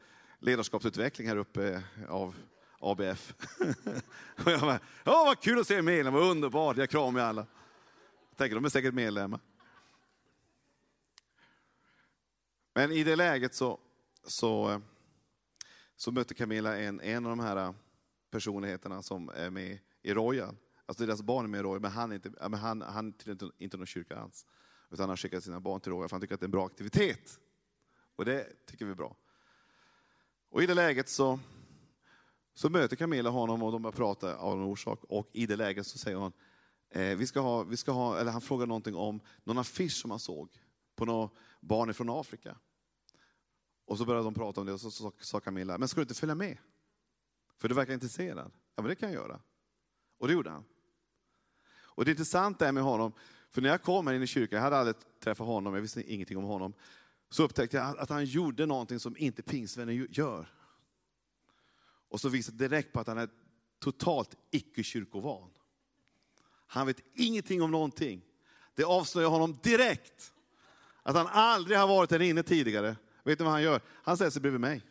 ledarskapsutveckling 0.46 1.28
här 1.28 1.38
uppe 1.38 1.74
eh, 1.74 2.10
av 2.10 2.36
ABF. 2.80 3.34
och 4.46 4.52
jag 4.52 4.62
bara, 4.62 4.80
åh 5.06 5.26
vad 5.26 5.42
kul 5.42 5.60
att 5.60 5.68
se 5.68 5.76
er 5.76 5.82
medlemmar, 5.82 6.20
vad 6.20 6.32
underbart, 6.32 6.78
jag 6.78 6.90
kramar 6.90 7.20
alla. 7.20 7.48
Jag 8.30 8.38
tänker, 8.38 8.56
de 8.56 8.66
är 8.66 8.70
säkert 8.70 8.94
medlemmar. 8.94 9.40
Men 12.74 12.92
i 12.92 13.04
det 13.04 13.16
läget 13.16 13.56
så, 13.56 13.80
så, 14.24 14.72
eh, 14.72 14.80
så 15.96 16.12
mötte 16.12 16.34
Camilla 16.34 16.78
en, 16.78 17.02
en 17.02 17.26
av 17.26 17.30
de 17.30 17.40
här 17.40 17.58
eh, 17.58 17.74
personligheterna 18.32 19.02
som 19.02 19.30
är 19.30 19.50
med 19.50 19.80
i 20.02 20.14
Royal. 20.14 20.56
Alltså 20.86 21.06
deras 21.06 21.22
barn 21.22 21.46
är 21.46 21.50
med 21.50 21.60
i 21.60 21.64
Royal, 21.64 21.82
men 21.82 21.92
han 21.92 22.12
är 22.12 22.16
inte, 22.16 22.30
men 22.30 22.54
han, 22.54 22.82
han 22.82 23.14
tillhör 23.14 23.32
inte, 23.32 23.50
inte 23.58 23.78
någon 23.78 23.86
kyrka 23.86 24.18
alls. 24.18 24.46
Utan 24.92 25.04
han 25.04 25.10
har 25.10 25.18
skickat 25.18 25.44
sina 25.44 25.60
barn 25.60 25.82
till 25.82 25.92
Royal 25.92 26.10
för 26.10 26.16
han 26.16 26.22
tycker 26.22 26.34
att 26.34 26.40
det 26.40 26.44
är 26.44 26.48
en 26.48 26.52
bra 26.52 26.66
aktivitet. 26.66 27.40
Och 28.16 28.26
det 28.26 28.66
tycker 28.66 28.86
vi 28.86 28.92
är 28.92 28.96
bra. 28.96 29.16
Och 30.56 30.64
i 30.64 30.66
det 30.66 30.74
läget 30.74 31.10
så, 31.10 31.40
så 32.54 32.70
möter 32.70 32.96
Camilla 32.96 33.30
honom 33.30 33.64
och 33.64 33.72
de 33.72 33.82
börjar 33.82 33.92
prata 33.92 34.36
av 34.36 34.54
en 34.54 34.64
orsak. 34.64 35.04
Och 35.04 35.30
i 35.34 35.46
det 35.46 35.56
läget 35.56 35.88
så 35.88 35.98
säger 35.98 36.18
hon, 36.18 36.32
eh, 36.90 37.18
vi 37.18 37.28
ska 37.28 37.40
ha, 37.40 37.64
vi 37.64 37.78
ska 37.78 37.92
ha, 37.92 38.20
eller 38.20 38.32
han 38.32 38.42
frågar 38.42 38.66
någonting 38.66 38.96
om 38.96 39.20
någon 39.44 39.58
affisch 39.58 39.92
som 39.92 40.12
han 40.12 40.20
såg 40.20 40.50
på 40.96 41.06
några 41.06 41.30
barn 41.60 41.94
från 41.94 42.10
Afrika. 42.10 42.58
Och 43.86 43.98
så 43.98 44.06
började 44.06 44.24
de 44.24 44.34
prata 44.34 44.62
om 44.62 44.68
det 44.68 44.74
och 44.74 44.82
så, 44.82 44.92
så 44.92 45.12
sa 45.20 45.40
Camilla, 45.40 45.78
men 45.78 45.88
ska 45.88 46.00
du 46.00 46.04
inte 46.04 46.14
följa 46.14 46.36
med? 46.36 46.58
För 47.58 47.68
du 47.68 47.76
verkar 47.76 47.94
intresserad. 47.94 48.52
Ja 48.76 48.82
men 48.82 48.90
det 48.90 48.96
kan 48.96 49.14
jag 49.14 49.22
göra. 49.22 49.40
Och 50.18 50.28
det 50.28 50.34
gjorde 50.34 50.50
han. 50.50 50.64
Och 51.68 52.06
det 52.06 52.12
intressanta 52.12 52.68
är 52.68 52.72
med 52.72 52.84
honom, 52.84 53.14
för 53.50 53.62
när 53.62 53.70
jag 53.70 53.82
kom 53.82 54.08
här 54.08 54.14
in 54.14 54.24
i 54.24 54.28
kyrkan, 54.28 54.58
jag 54.58 54.64
hade 54.64 54.78
aldrig 54.78 54.96
träffat 55.20 55.48
honom, 55.48 55.74
jag 55.74 55.82
visste 55.82 56.14
ingenting 56.14 56.38
om 56.38 56.44
honom 56.44 56.74
så 57.36 57.44
upptäckte 57.44 57.78
jag 57.78 57.98
att 57.98 58.10
han 58.10 58.26
gjorde 58.26 58.66
någonting 58.66 59.00
som 59.00 59.18
inte 59.18 59.42
pingstvänner 59.42 60.08
gör. 60.10 60.48
Och 62.10 62.22
så 62.22 62.30
visade 62.30 62.58
det 62.58 62.68
direkt 62.68 62.94
på 62.94 63.00
att 63.00 63.08
han 63.08 63.18
är 63.18 63.30
totalt 63.80 64.36
icke-kyrkovan. 64.52 65.50
Han 66.68 66.88
vet 66.88 66.98
ingenting 67.14 67.62
om 67.62 67.72
någonting. 67.72 68.22
Det 68.76 68.84
avslöjar 68.84 69.30
honom 69.30 69.58
direkt. 69.64 70.34
Att 71.04 71.16
han 71.16 71.28
aldrig 71.28 71.78
har 71.78 71.88
varit 71.88 72.10
där 72.10 72.22
inne 72.22 72.44
tidigare. 72.44 72.96
Vet 73.24 73.40
ni 73.40 73.44
vad 73.44 73.54
han 73.54 73.64
gör? 73.64 73.82
Han 73.88 74.18
sätter 74.18 74.32
sig 74.32 74.42
bredvid 74.42 74.62
mig. 74.62 74.82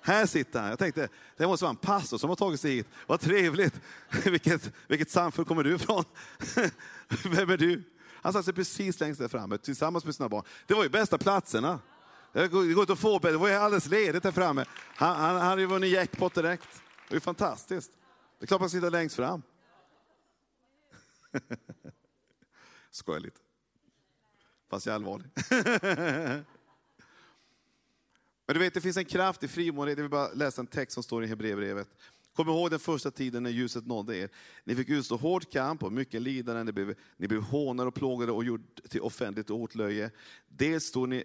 Här 0.00 0.26
sitter 0.26 0.60
han. 0.60 0.68
Jag 0.68 0.78
tänkte, 0.78 1.08
det 1.36 1.46
måste 1.46 1.64
vara 1.64 1.70
en 1.70 1.76
pastor 1.76 2.18
som 2.18 2.28
har 2.28 2.36
tagit 2.36 2.60
sig 2.60 2.74
hit. 2.74 2.88
Vad 3.06 3.20
trevligt. 3.20 3.80
Vilket, 4.24 4.72
vilket 4.88 5.10
samfund 5.10 5.48
kommer 5.48 5.64
du 5.64 5.74
ifrån? 5.74 6.04
Vem 7.24 7.50
är 7.50 7.56
du? 7.56 7.93
Han 8.24 8.32
satte 8.32 8.44
sig 8.44 8.54
precis 8.54 9.00
längst 9.00 9.20
där 9.20 9.28
framme 9.28 9.58
tillsammans 9.58 10.04
med 10.04 10.14
sina 10.14 10.28
barn. 10.28 10.44
Det 10.66 10.74
var 10.74 10.82
ju 10.82 10.88
bästa 10.88 11.18
platserna. 11.18 11.80
Det 12.32 12.48
går 12.48 12.80
inte 12.80 12.92
att 12.92 12.98
få 12.98 13.18
Det 13.18 13.36
var 13.36 13.48
ju 13.48 13.54
alldeles 13.54 13.86
ledigt 13.86 14.22
där 14.22 14.32
framme. 14.32 14.64
Han, 14.80 15.16
han, 15.16 15.36
han 15.36 15.46
hade 15.46 15.60
ju 15.60 15.66
vunnit 15.66 15.92
jackpot 15.92 16.34
direkt. 16.34 16.68
Det 16.74 17.10
var 17.10 17.16
ju 17.16 17.20
fantastiskt. 17.20 17.92
Det 18.38 18.44
är 18.44 18.46
klart 18.46 18.60
man 18.60 18.70
sitter 18.70 18.90
längst 18.90 19.16
fram. 19.16 19.42
Skojar 22.90 23.20
lite. 23.20 23.40
Fast 24.70 24.86
jag 24.86 24.92
är 24.92 24.96
allvarlig. 24.96 25.26
Men 28.46 28.54
du 28.54 28.58
vet, 28.58 28.74
det 28.74 28.80
finns 28.80 28.96
en 28.96 29.04
kraft 29.04 29.42
i 29.42 29.48
frimodighet. 29.48 29.98
Jag 29.98 30.04
vill 30.04 30.10
bara 30.10 30.32
läsa 30.32 30.60
en 30.60 30.66
text 30.66 30.94
som 30.94 31.02
står 31.02 31.24
i 31.24 31.26
Hebreerbrevet. 31.26 31.88
Kom 32.34 32.48
ihåg 32.48 32.70
den 32.70 32.78
första 32.78 33.10
tiden 33.10 33.42
när 33.42 33.50
ljuset 33.50 33.86
nådde 33.86 34.16
er. 34.16 34.30
Ni 34.64 34.74
fick 34.74 34.88
utstå 34.88 35.16
hård 35.16 35.50
kamp 35.50 35.82
och 35.82 35.92
mycket 35.92 36.22
lidande. 36.22 36.64
Ni 36.64 36.72
blev, 36.72 36.94
ni 37.16 37.28
blev 37.28 37.40
hånade 37.40 37.88
och 37.88 37.94
plågade 37.94 38.32
och 38.32 38.44
gjord 38.44 38.60
till 38.88 39.00
offentligt 39.00 39.50
åtlöje. 39.50 40.10
Dels 40.48 40.84
stod, 40.84 41.08
ni, 41.08 41.24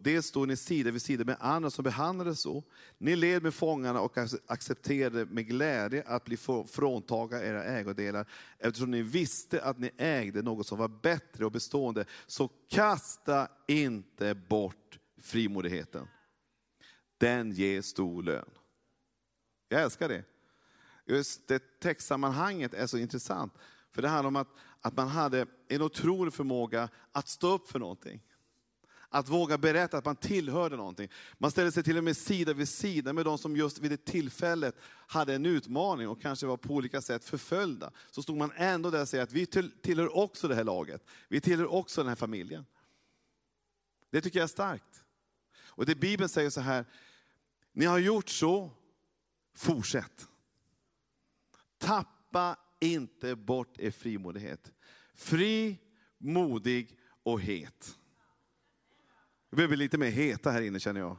dels 0.00 0.26
stod 0.26 0.48
ni 0.48 0.56
sida 0.56 0.90
vid 0.90 1.02
sida 1.02 1.24
med 1.24 1.36
andra 1.40 1.70
som 1.70 1.82
behandlades 1.82 2.40
så. 2.40 2.64
Ni 2.98 3.16
led 3.16 3.42
med 3.42 3.54
fångarna 3.54 4.00
och 4.00 4.18
accepterade 4.46 5.24
med 5.24 5.46
glädje 5.46 6.02
att 6.06 6.24
bli 6.24 6.36
fråntaga 6.68 7.44
era 7.44 7.64
ägodelar, 7.64 8.26
eftersom 8.58 8.90
ni 8.90 9.02
visste 9.02 9.62
att 9.62 9.78
ni 9.78 9.90
ägde 9.96 10.42
något 10.42 10.66
som 10.66 10.78
var 10.78 10.88
bättre 10.88 11.44
och 11.44 11.52
bestående. 11.52 12.04
Så 12.26 12.50
kasta 12.68 13.48
inte 13.68 14.34
bort 14.34 14.98
frimodigheten. 15.22 16.06
Den 17.18 17.52
ger 17.52 17.82
stor 17.82 18.22
lön. 18.22 18.50
Jag 19.68 19.82
älskar 19.82 20.08
det. 20.08 20.24
Just 21.06 21.48
det 21.48 21.80
textsammanhanget 21.80 22.74
är 22.74 22.86
så 22.86 22.98
intressant. 22.98 23.52
För 23.92 24.02
det 24.02 24.08
handlar 24.08 24.28
om 24.28 24.36
att, 24.36 24.48
att 24.80 24.96
man 24.96 25.08
hade 25.08 25.46
en 25.68 25.82
otrolig 25.82 26.34
förmåga 26.34 26.88
att 27.12 27.28
stå 27.28 27.54
upp 27.54 27.68
för 27.68 27.78
någonting. 27.78 28.22
Att 29.08 29.28
våga 29.28 29.58
berätta 29.58 29.98
att 29.98 30.04
man 30.04 30.16
tillhörde 30.16 30.76
någonting. 30.76 31.08
Man 31.38 31.50
ställde 31.50 31.72
sig 31.72 31.82
till 31.82 31.98
och 31.98 32.04
med 32.04 32.16
sida 32.16 32.52
vid 32.52 32.68
sida 32.68 33.12
med 33.12 33.24
de 33.24 33.38
som 33.38 33.56
just 33.56 33.78
vid 33.78 33.90
det 33.90 34.04
tillfället 34.04 34.76
hade 35.06 35.34
en 35.34 35.46
utmaning 35.46 36.08
och 36.08 36.22
kanske 36.22 36.46
var 36.46 36.56
på 36.56 36.74
olika 36.74 37.00
sätt 37.00 37.24
förföljda. 37.24 37.90
Så 38.10 38.22
stod 38.22 38.36
man 38.36 38.52
ändå 38.56 38.90
där 38.90 39.02
och 39.02 39.08
säger 39.08 39.24
att 39.24 39.32
vi 39.32 39.46
tillhör 39.82 40.16
också 40.16 40.48
det 40.48 40.54
här 40.54 40.64
laget. 40.64 41.04
Vi 41.28 41.40
tillhör 41.40 41.72
också 41.72 42.00
den 42.00 42.08
här 42.08 42.16
familjen. 42.16 42.66
Det 44.10 44.20
tycker 44.20 44.38
jag 44.38 44.44
är 44.44 44.48
starkt. 44.48 45.04
Och 45.58 45.86
det 45.86 45.94
Bibeln 45.94 46.28
säger 46.28 46.50
så 46.50 46.60
här, 46.60 46.84
ni 47.72 47.84
har 47.84 47.98
gjort 47.98 48.28
så, 48.28 48.70
fortsätt. 49.54 50.28
Tappa 51.78 52.56
inte 52.80 53.36
bort 53.36 53.78
er 53.78 53.90
frimodighet. 53.90 54.72
Fri, 55.14 55.78
modig 56.18 56.98
och 57.22 57.40
het. 57.40 57.98
Vi 59.50 59.56
behöver 59.56 59.76
lite 59.76 59.98
mer 59.98 60.10
heta 60.10 60.50
här 60.50 60.62
inne 60.62 60.80
känner 60.80 61.00
jag. 61.00 61.16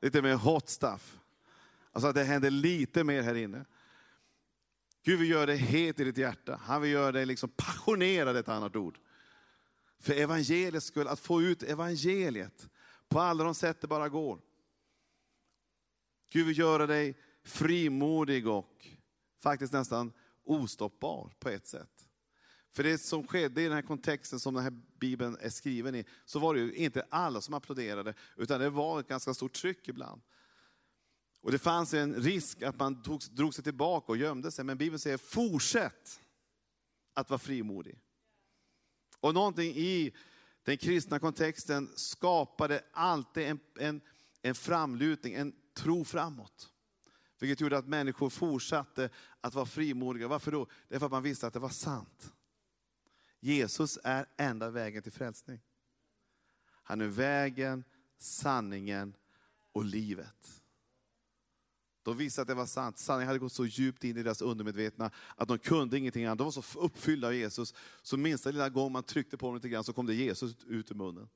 Lite 0.00 0.22
mer 0.22 0.34
hot 0.34 0.68
stuff. 0.68 1.18
Alltså 1.92 2.08
att 2.08 2.14
det 2.14 2.24
händer 2.24 2.50
lite 2.50 3.04
mer 3.04 3.22
här 3.22 3.34
inne. 3.34 3.64
Gud 5.04 5.18
vill 5.18 5.30
göra 5.30 5.46
dig 5.46 5.56
het 5.56 6.00
i 6.00 6.04
ditt 6.04 6.18
hjärta. 6.18 6.60
Han 6.62 6.82
vill 6.82 6.90
göra 6.90 7.12
dig 7.12 7.26
liksom 7.26 7.50
passionerad, 7.56 8.36
ett 8.36 8.48
annat 8.48 8.76
ord. 8.76 8.98
För 10.00 10.12
evangeliets 10.12 10.86
skull, 10.86 11.08
att 11.08 11.20
få 11.20 11.42
ut 11.42 11.62
evangeliet 11.62 12.68
på 13.08 13.20
alla 13.20 13.44
de 13.44 13.54
sätt 13.54 13.80
det 13.80 13.86
bara 13.86 14.08
går. 14.08 14.40
Gud 16.32 16.46
vill 16.46 16.58
göra 16.58 16.86
dig 16.86 17.18
frimodig 17.42 18.48
och 18.48 18.86
faktiskt 19.42 19.72
nästan 19.72 20.12
ostoppbar 20.44 21.32
på 21.38 21.48
ett 21.48 21.66
sätt. 21.66 22.08
För 22.72 22.82
det 22.82 22.98
som 22.98 23.26
skedde 23.26 23.60
i 23.60 23.64
den 23.64 23.72
här 23.72 23.82
kontexten 23.82 24.40
som 24.40 24.54
den 24.54 24.62
här 24.62 24.80
bibeln 25.00 25.36
är 25.40 25.50
skriven 25.50 25.94
i, 25.94 26.04
så 26.24 26.38
var 26.38 26.54
det 26.54 26.60
ju 26.60 26.74
inte 26.74 27.06
alla 27.10 27.40
som 27.40 27.54
applåderade, 27.54 28.14
utan 28.36 28.60
det 28.60 28.70
var 28.70 29.00
ett 29.00 29.08
ganska 29.08 29.34
stort 29.34 29.52
tryck 29.52 29.88
ibland. 29.88 30.22
Och 31.40 31.52
det 31.52 31.58
fanns 31.58 31.94
en 31.94 32.14
risk 32.14 32.62
att 32.62 32.78
man 32.78 33.02
tog, 33.02 33.20
drog 33.30 33.54
sig 33.54 33.64
tillbaka 33.64 34.12
och 34.12 34.18
gömde 34.18 34.50
sig, 34.50 34.64
men 34.64 34.78
Bibeln 34.78 34.98
säger 34.98 35.16
fortsätt 35.16 36.20
att 37.14 37.30
vara 37.30 37.38
frimodig. 37.38 37.98
Och 39.20 39.34
någonting 39.34 39.76
i 39.76 40.14
den 40.64 40.76
kristna 40.76 41.18
kontexten 41.18 41.92
skapade 41.96 42.84
alltid 42.92 43.46
en, 43.46 43.60
en, 43.78 44.00
en 44.42 44.54
framlutning, 44.54 45.34
en 45.34 45.52
tro 45.74 46.04
framåt. 46.04 46.70
Vilket 47.38 47.60
gjorde 47.60 47.78
att 47.78 47.88
människor 47.88 48.30
fortsatte 48.30 49.10
att 49.40 49.54
vara 49.54 49.66
frimodiga. 49.66 50.28
Varför 50.28 50.52
då? 50.52 50.66
Det 50.88 50.94
är 50.94 50.98
för 50.98 51.06
att 51.06 51.12
man 51.12 51.22
visste 51.22 51.46
att 51.46 51.52
det 51.52 51.58
var 51.58 51.68
sant. 51.68 52.32
Jesus 53.40 53.98
är 54.04 54.26
enda 54.36 54.70
vägen 54.70 55.02
till 55.02 55.12
frälsning. 55.12 55.60
Han 56.66 57.00
är 57.00 57.06
vägen, 57.06 57.84
sanningen 58.18 59.16
och 59.72 59.84
livet. 59.84 60.62
De 62.02 62.16
visste 62.16 62.42
att 62.42 62.48
det 62.48 62.54
var 62.54 62.66
sant. 62.66 62.98
Sanningen 62.98 63.26
hade 63.26 63.38
gått 63.38 63.52
så 63.52 63.66
djupt 63.66 64.04
in 64.04 64.16
i 64.16 64.22
deras 64.22 64.42
undermedvetna 64.42 65.10
att 65.36 65.48
de 65.48 65.58
kunde 65.58 65.98
ingenting 65.98 66.24
annat. 66.24 66.38
De 66.38 66.44
var 66.44 66.50
så 66.50 66.78
uppfyllda 66.78 67.28
av 67.28 67.34
Jesus, 67.34 67.74
så 68.02 68.16
minsta 68.16 68.50
lilla 68.50 68.68
gång 68.68 68.92
man 68.92 69.02
tryckte 69.02 69.36
på 69.36 69.46
dem 69.46 69.54
lite 69.54 69.68
grann 69.68 69.84
så 69.84 69.92
kom 69.92 70.06
det 70.06 70.14
Jesus 70.14 70.56
ut 70.66 70.90
ur 70.90 70.94
munnen. 70.94 71.28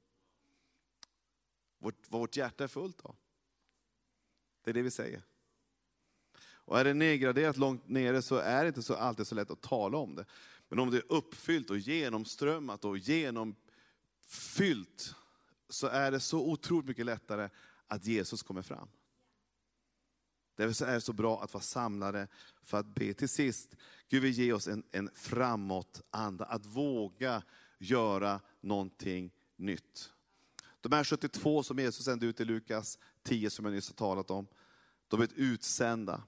Vårt, 1.79 1.95
vad 2.09 2.21
vårt 2.21 2.37
hjärta 2.37 2.65
är 2.65 2.69
fullt 2.69 3.01
av. 3.01 3.17
Det 4.65 4.71
är 4.71 4.75
det 4.75 4.83
vi 4.83 4.91
säger. 4.91 5.23
Och 6.73 6.81
är 6.81 6.85
det 6.85 6.95
nedgraderat 6.95 7.57
långt 7.57 7.89
nere 7.89 8.23
så 8.23 8.37
är 8.37 8.63
det 8.63 8.69
inte 8.69 8.83
så 8.83 8.95
alltid 8.95 9.27
så 9.27 9.35
lätt 9.35 9.51
att 9.51 9.61
tala 9.61 9.99
om 9.99 10.15
det. 10.15 10.25
Men 10.69 10.79
om 10.79 10.91
det 10.91 10.97
är 10.97 11.13
uppfyllt 11.13 11.71
och 11.71 11.79
genomströmmat 11.79 12.85
och 12.85 12.99
genomfyllt 12.99 13.65
så 15.69 15.87
är 15.87 16.11
det 16.11 16.21
så 16.21 16.41
otroligt 16.41 16.89
mycket 16.89 17.07
lättare 17.07 17.49
att 17.87 18.07
Jesus 18.07 18.43
kommer 18.43 18.63
fram. 18.63 18.89
Därför 20.57 20.87
är 20.87 20.95
det 20.95 21.01
så 21.01 21.13
bra 21.13 21.43
att 21.43 21.55
vara 21.55 21.63
samlade 21.63 22.29
för 22.63 22.79
att 22.79 22.87
be. 22.87 23.15
Till 23.15 23.29
sist, 23.29 23.77
Gud 24.09 24.23
vill 24.23 24.33
ge 24.33 24.53
oss 24.53 24.69
en, 24.69 24.85
en 24.91 25.11
framåtanda, 25.15 26.45
att 26.45 26.67
våga 26.67 27.43
göra 27.79 28.41
någonting 28.61 29.33
nytt. 29.57 30.13
De 30.81 30.93
här 30.93 31.05
72 31.05 31.63
som 31.63 31.79
Jesus 31.79 32.05
sände 32.05 32.27
ut 32.27 32.41
i 32.41 32.45
Lukas 32.45 32.99
10, 33.23 33.51
som 33.51 33.65
jag 33.65 33.75
nyss 33.75 33.89
har 33.89 33.95
talat 33.95 34.31
om, 34.31 34.47
de 35.09 35.21
är 35.21 35.29
utsända 35.35 36.23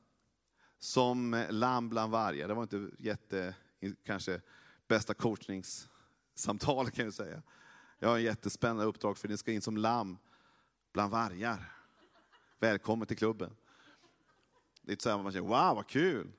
som 0.84 1.34
eh, 1.34 1.52
lamm 1.52 1.88
bland 1.88 2.12
vargar. 2.12 2.48
Det 2.48 2.54
var 2.54 2.62
inte 2.62 2.90
jätte, 2.98 3.54
kanske 4.06 4.40
bästa 4.88 5.14
coachningssamtal 5.14 6.90
kan 6.90 7.04
jag 7.04 7.14
säga. 7.14 7.42
Jag 7.98 8.08
har 8.08 8.16
en 8.16 8.22
jättespännande 8.22 8.84
uppdrag 8.84 9.18
för 9.18 9.28
ni 9.28 9.36
ska 9.36 9.52
in 9.52 9.62
som 9.62 9.76
lamm 9.76 10.18
bland 10.92 11.10
vargar. 11.10 11.72
Välkommen 12.58 13.06
till 13.06 13.16
klubben. 13.16 13.56
Det 14.82 14.90
är 14.90 14.92
inte 14.92 15.02
så 15.02 15.10
här 15.10 15.22
man 15.22 15.32
känner, 15.32 15.48
wow 15.48 15.76
vad 15.76 15.86
kul. 15.86 16.32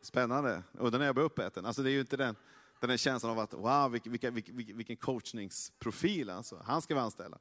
Spännande, 0.00 0.62
undrar 0.72 0.98
när 0.98 1.06
jag 1.06 1.14
blir 1.14 1.24
uppäten. 1.24 1.66
Alltså 1.66 1.82
det 1.82 1.90
är 1.90 1.94
ju 1.94 2.00
inte 2.00 2.16
den, 2.16 2.36
den 2.80 2.90
där 2.90 2.96
känslan 2.96 3.32
av 3.32 3.38
att, 3.38 3.54
wow 3.54 3.90
vilken, 3.90 4.12
vilken, 4.12 4.34
vilken, 4.34 4.76
vilken 4.76 4.96
coachningsprofil 4.96 6.30
alltså. 6.30 6.62
Han 6.64 6.82
ska 6.82 6.94
vi 6.94 7.00
anställa 7.00 7.38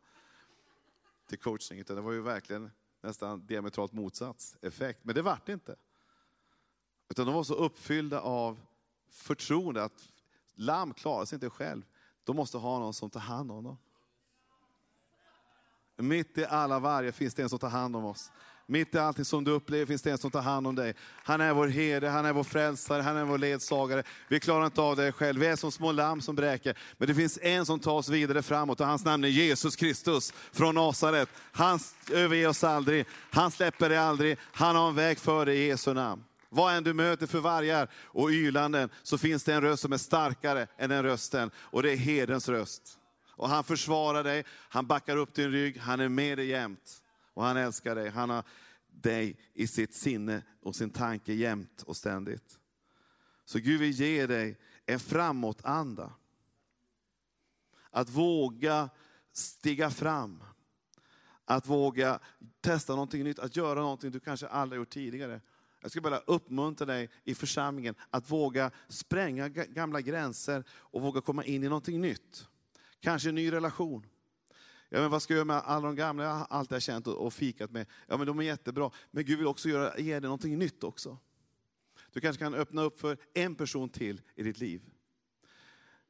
till 1.27 1.39
coachning. 1.39 1.79
Utan 1.79 1.95
det 1.95 2.01
var 2.01 2.11
ju 2.11 2.21
verkligen 2.21 2.71
nästan 3.01 3.45
diametralt 3.45 3.93
motsats 3.93 4.57
effekt. 4.61 4.99
Men 5.03 5.15
det 5.15 5.21
vart 5.21 5.45
det 5.45 5.53
inte. 5.53 5.75
Utan 7.09 7.25
de 7.25 7.35
var 7.35 7.43
så 7.43 7.53
uppfyllda 7.53 8.21
av 8.21 8.59
förtroende 9.11 9.83
att 9.83 10.09
lamm 10.55 10.93
klarar 10.93 11.25
sig 11.25 11.35
inte 11.35 11.49
själv. 11.49 11.81
De 12.23 12.35
måste 12.35 12.57
ha 12.57 12.79
någon 12.79 12.93
som 12.93 13.09
tar 13.09 13.19
hand 13.19 13.51
om 13.51 13.63
dem. 13.63 13.77
Mitt 15.97 16.37
i 16.37 16.45
alla 16.45 16.79
vargar 16.79 17.11
finns 17.11 17.33
det 17.33 17.43
en 17.43 17.49
som 17.49 17.59
tar 17.59 17.69
hand 17.69 17.95
om 17.95 18.05
oss. 18.05 18.31
Mitt 18.65 18.95
i 18.95 18.97
allting 18.97 19.25
som 19.25 19.43
du 19.43 19.51
upplever 19.51 19.85
finns 19.85 20.01
det 20.01 20.11
en 20.11 20.17
som 20.17 20.31
tar 20.31 20.41
hand 20.41 20.67
om 20.67 20.75
dig. 20.75 20.93
Han 21.23 21.41
är 21.41 21.53
vår 21.53 21.67
herde, 21.67 22.09
han 22.09 22.25
är 22.25 22.33
vår 22.33 22.43
frälsare, 22.43 23.01
han 23.01 23.17
är 23.17 23.23
vår 23.23 23.37
ledsagare. 23.37 24.03
Vi 24.27 24.39
klarar 24.39 24.65
inte 24.65 24.81
av 24.81 24.95
det 24.95 25.11
själv. 25.11 25.39
Vi 25.39 25.47
är 25.47 25.55
som 25.55 25.71
små 25.71 25.91
lamm 25.91 26.21
som 26.21 26.35
bräker. 26.35 26.77
Men 26.97 27.07
det 27.07 27.15
finns 27.15 27.39
en 27.41 27.65
som 27.65 27.79
tar 27.79 27.91
oss 27.91 28.09
vidare 28.09 28.41
framåt 28.41 28.81
och 28.81 28.87
hans 28.87 29.05
namn 29.05 29.23
är 29.23 29.27
Jesus 29.27 29.75
Kristus 29.75 30.33
från 30.51 30.75
Nasaret. 30.75 31.29
Han 31.51 31.79
överger 32.11 32.47
oss 32.47 32.63
aldrig, 32.63 33.05
han 33.31 33.51
släpper 33.51 33.89
dig 33.89 33.97
aldrig. 33.97 34.37
Han 34.41 34.75
har 34.75 34.89
en 34.89 34.95
väg 34.95 35.19
för 35.19 35.45
dig 35.45 35.57
i 35.57 35.67
Jesu 35.67 35.93
namn. 35.93 36.23
Vad 36.53 36.75
än 36.75 36.83
du 36.83 36.93
möter 36.93 37.27
för 37.27 37.39
vargar 37.39 37.89
och 37.95 38.29
ylanden 38.29 38.89
så 39.03 39.17
finns 39.17 39.43
det 39.43 39.53
en 39.53 39.61
röst 39.61 39.81
som 39.81 39.93
är 39.93 39.97
starkare 39.97 40.67
än 40.77 40.89
den 40.89 41.03
rösten 41.03 41.51
och 41.55 41.83
det 41.83 41.91
är 41.91 41.97
herdens 41.97 42.49
röst. 42.49 42.99
Och 43.35 43.49
han 43.49 43.63
försvarar 43.63 44.23
dig, 44.23 44.43
han 44.49 44.87
backar 44.87 45.17
upp 45.17 45.33
din 45.33 45.51
rygg, 45.51 45.77
han 45.77 45.99
är 45.99 46.09
med 46.09 46.37
dig 46.37 46.47
jämt. 46.47 47.03
Och 47.33 47.43
han 47.43 47.57
älskar 47.57 47.95
dig, 47.95 48.09
han 48.09 48.29
har 48.29 48.43
dig 48.87 49.37
i 49.53 49.67
sitt 49.67 49.93
sinne 49.93 50.41
och 50.61 50.75
sin 50.75 50.89
tanke 50.89 51.33
jämt 51.33 51.81
och 51.81 51.97
ständigt. 51.97 52.59
Så 53.45 53.59
Gud 53.59 53.79
vill 53.79 53.91
ge 53.91 54.27
dig 54.27 54.57
en 54.85 54.99
framåtanda. 54.99 56.13
Att 57.91 58.09
våga 58.09 58.89
stiga 59.31 59.89
fram. 59.89 60.43
Att 61.45 61.67
våga 61.67 62.19
testa 62.61 62.93
någonting 62.93 63.23
nytt, 63.23 63.39
att 63.39 63.55
göra 63.55 63.79
någonting 63.79 64.11
du 64.11 64.19
kanske 64.19 64.47
aldrig 64.47 64.79
gjort 64.79 64.89
tidigare. 64.89 65.41
Jag 65.83 65.91
ska 65.91 66.01
bara 66.01 66.17
uppmuntra 66.17 66.85
dig 66.85 67.09
i 67.23 67.35
församlingen 67.35 67.95
att 68.09 68.31
våga 68.31 68.71
spränga 68.87 69.49
gamla 69.49 70.01
gränser 70.01 70.63
och 70.69 71.01
våga 71.01 71.21
komma 71.21 71.45
in 71.45 71.63
i 71.63 71.67
någonting 71.67 72.01
nytt. 72.01 72.47
Kanske 72.99 73.29
en 73.29 73.35
ny 73.35 73.51
relation. 73.51 74.05
Ja, 74.89 75.01
men 75.01 75.11
vad 75.11 75.21
ska 75.21 75.33
jag 75.33 75.37
göra 75.37 75.45
med 75.45 75.55
alla 75.55 75.85
de 75.85 75.95
gamla 75.95 76.23
jag 76.23 76.47
alltid 76.49 76.75
har 76.75 76.79
känt 76.79 77.07
och 77.07 77.33
fikat 77.33 77.71
med? 77.71 77.85
Ja, 78.07 78.17
men 78.17 78.27
de 78.27 78.39
är 78.39 78.43
jättebra. 78.43 78.91
Men 79.11 79.25
Gud 79.25 79.37
vill 79.37 79.47
också 79.47 79.69
göra, 79.69 79.99
ge 79.99 80.13
dig 80.13 80.21
någonting 80.21 80.59
nytt 80.59 80.83
också. 80.83 81.17
Du 82.11 82.21
kanske 82.21 82.43
kan 82.43 82.53
öppna 82.53 82.81
upp 82.81 82.99
för 82.99 83.17
en 83.33 83.55
person 83.55 83.89
till 83.89 84.21
i 84.35 84.43
ditt 84.43 84.59
liv. 84.59 84.81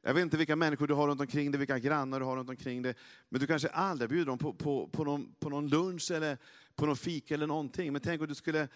Jag 0.02 0.14
vet 0.14 0.22
inte 0.22 0.36
vilka 0.36 0.56
människor 0.56 0.86
du 0.86 0.94
har 0.94 1.08
runt 1.08 1.20
omkring 1.20 1.50
dig, 1.50 1.58
vilka 1.58 1.78
grannar 1.78 2.20
du 2.20 2.26
har 2.26 2.36
runt 2.36 2.50
omkring 2.50 2.82
dig. 2.82 2.94
Men 3.28 3.40
du 3.40 3.46
kanske 3.46 3.68
aldrig 3.68 4.10
bjuder 4.10 4.26
dem 4.26 4.38
på, 4.38 4.54
på, 4.54 4.88
på, 4.88 5.04
någon, 5.04 5.34
på 5.38 5.48
någon 5.48 5.68
lunch 5.68 6.10
eller 6.10 6.38
på 6.74 6.86
någon 6.86 6.96
fika 6.96 7.34
eller 7.34 7.46
någonting. 7.46 7.92
Men 7.92 8.02
tänk 8.02 8.20
om 8.20 8.26
du 8.26 8.34
skulle 8.34 8.68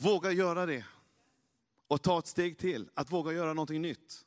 Våga 0.00 0.32
göra 0.32 0.66
det. 0.66 0.84
Och 1.88 2.02
ta 2.02 2.18
ett 2.18 2.26
steg 2.26 2.58
till, 2.58 2.90
att 2.94 3.12
våga 3.12 3.32
göra 3.32 3.52
någonting 3.52 3.82
nytt. 3.82 4.24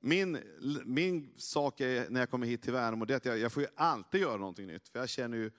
Min, 0.00 0.38
min 0.84 1.32
sak 1.36 1.80
är, 1.80 2.10
när 2.10 2.20
jag 2.20 2.30
kommer 2.30 2.46
hit 2.46 2.62
till 2.62 2.72
Värnamo, 2.72 3.04
det 3.04 3.14
är 3.14 3.16
att 3.16 3.24
jag, 3.24 3.38
jag 3.38 3.52
får 3.52 3.62
ju 3.62 3.68
alltid 3.74 4.20
göra 4.20 4.36
någonting 4.36 4.66
nytt. 4.66 4.88
För 4.88 4.98
jag 4.98 5.08
känner 5.08 5.36
ju 5.36 5.50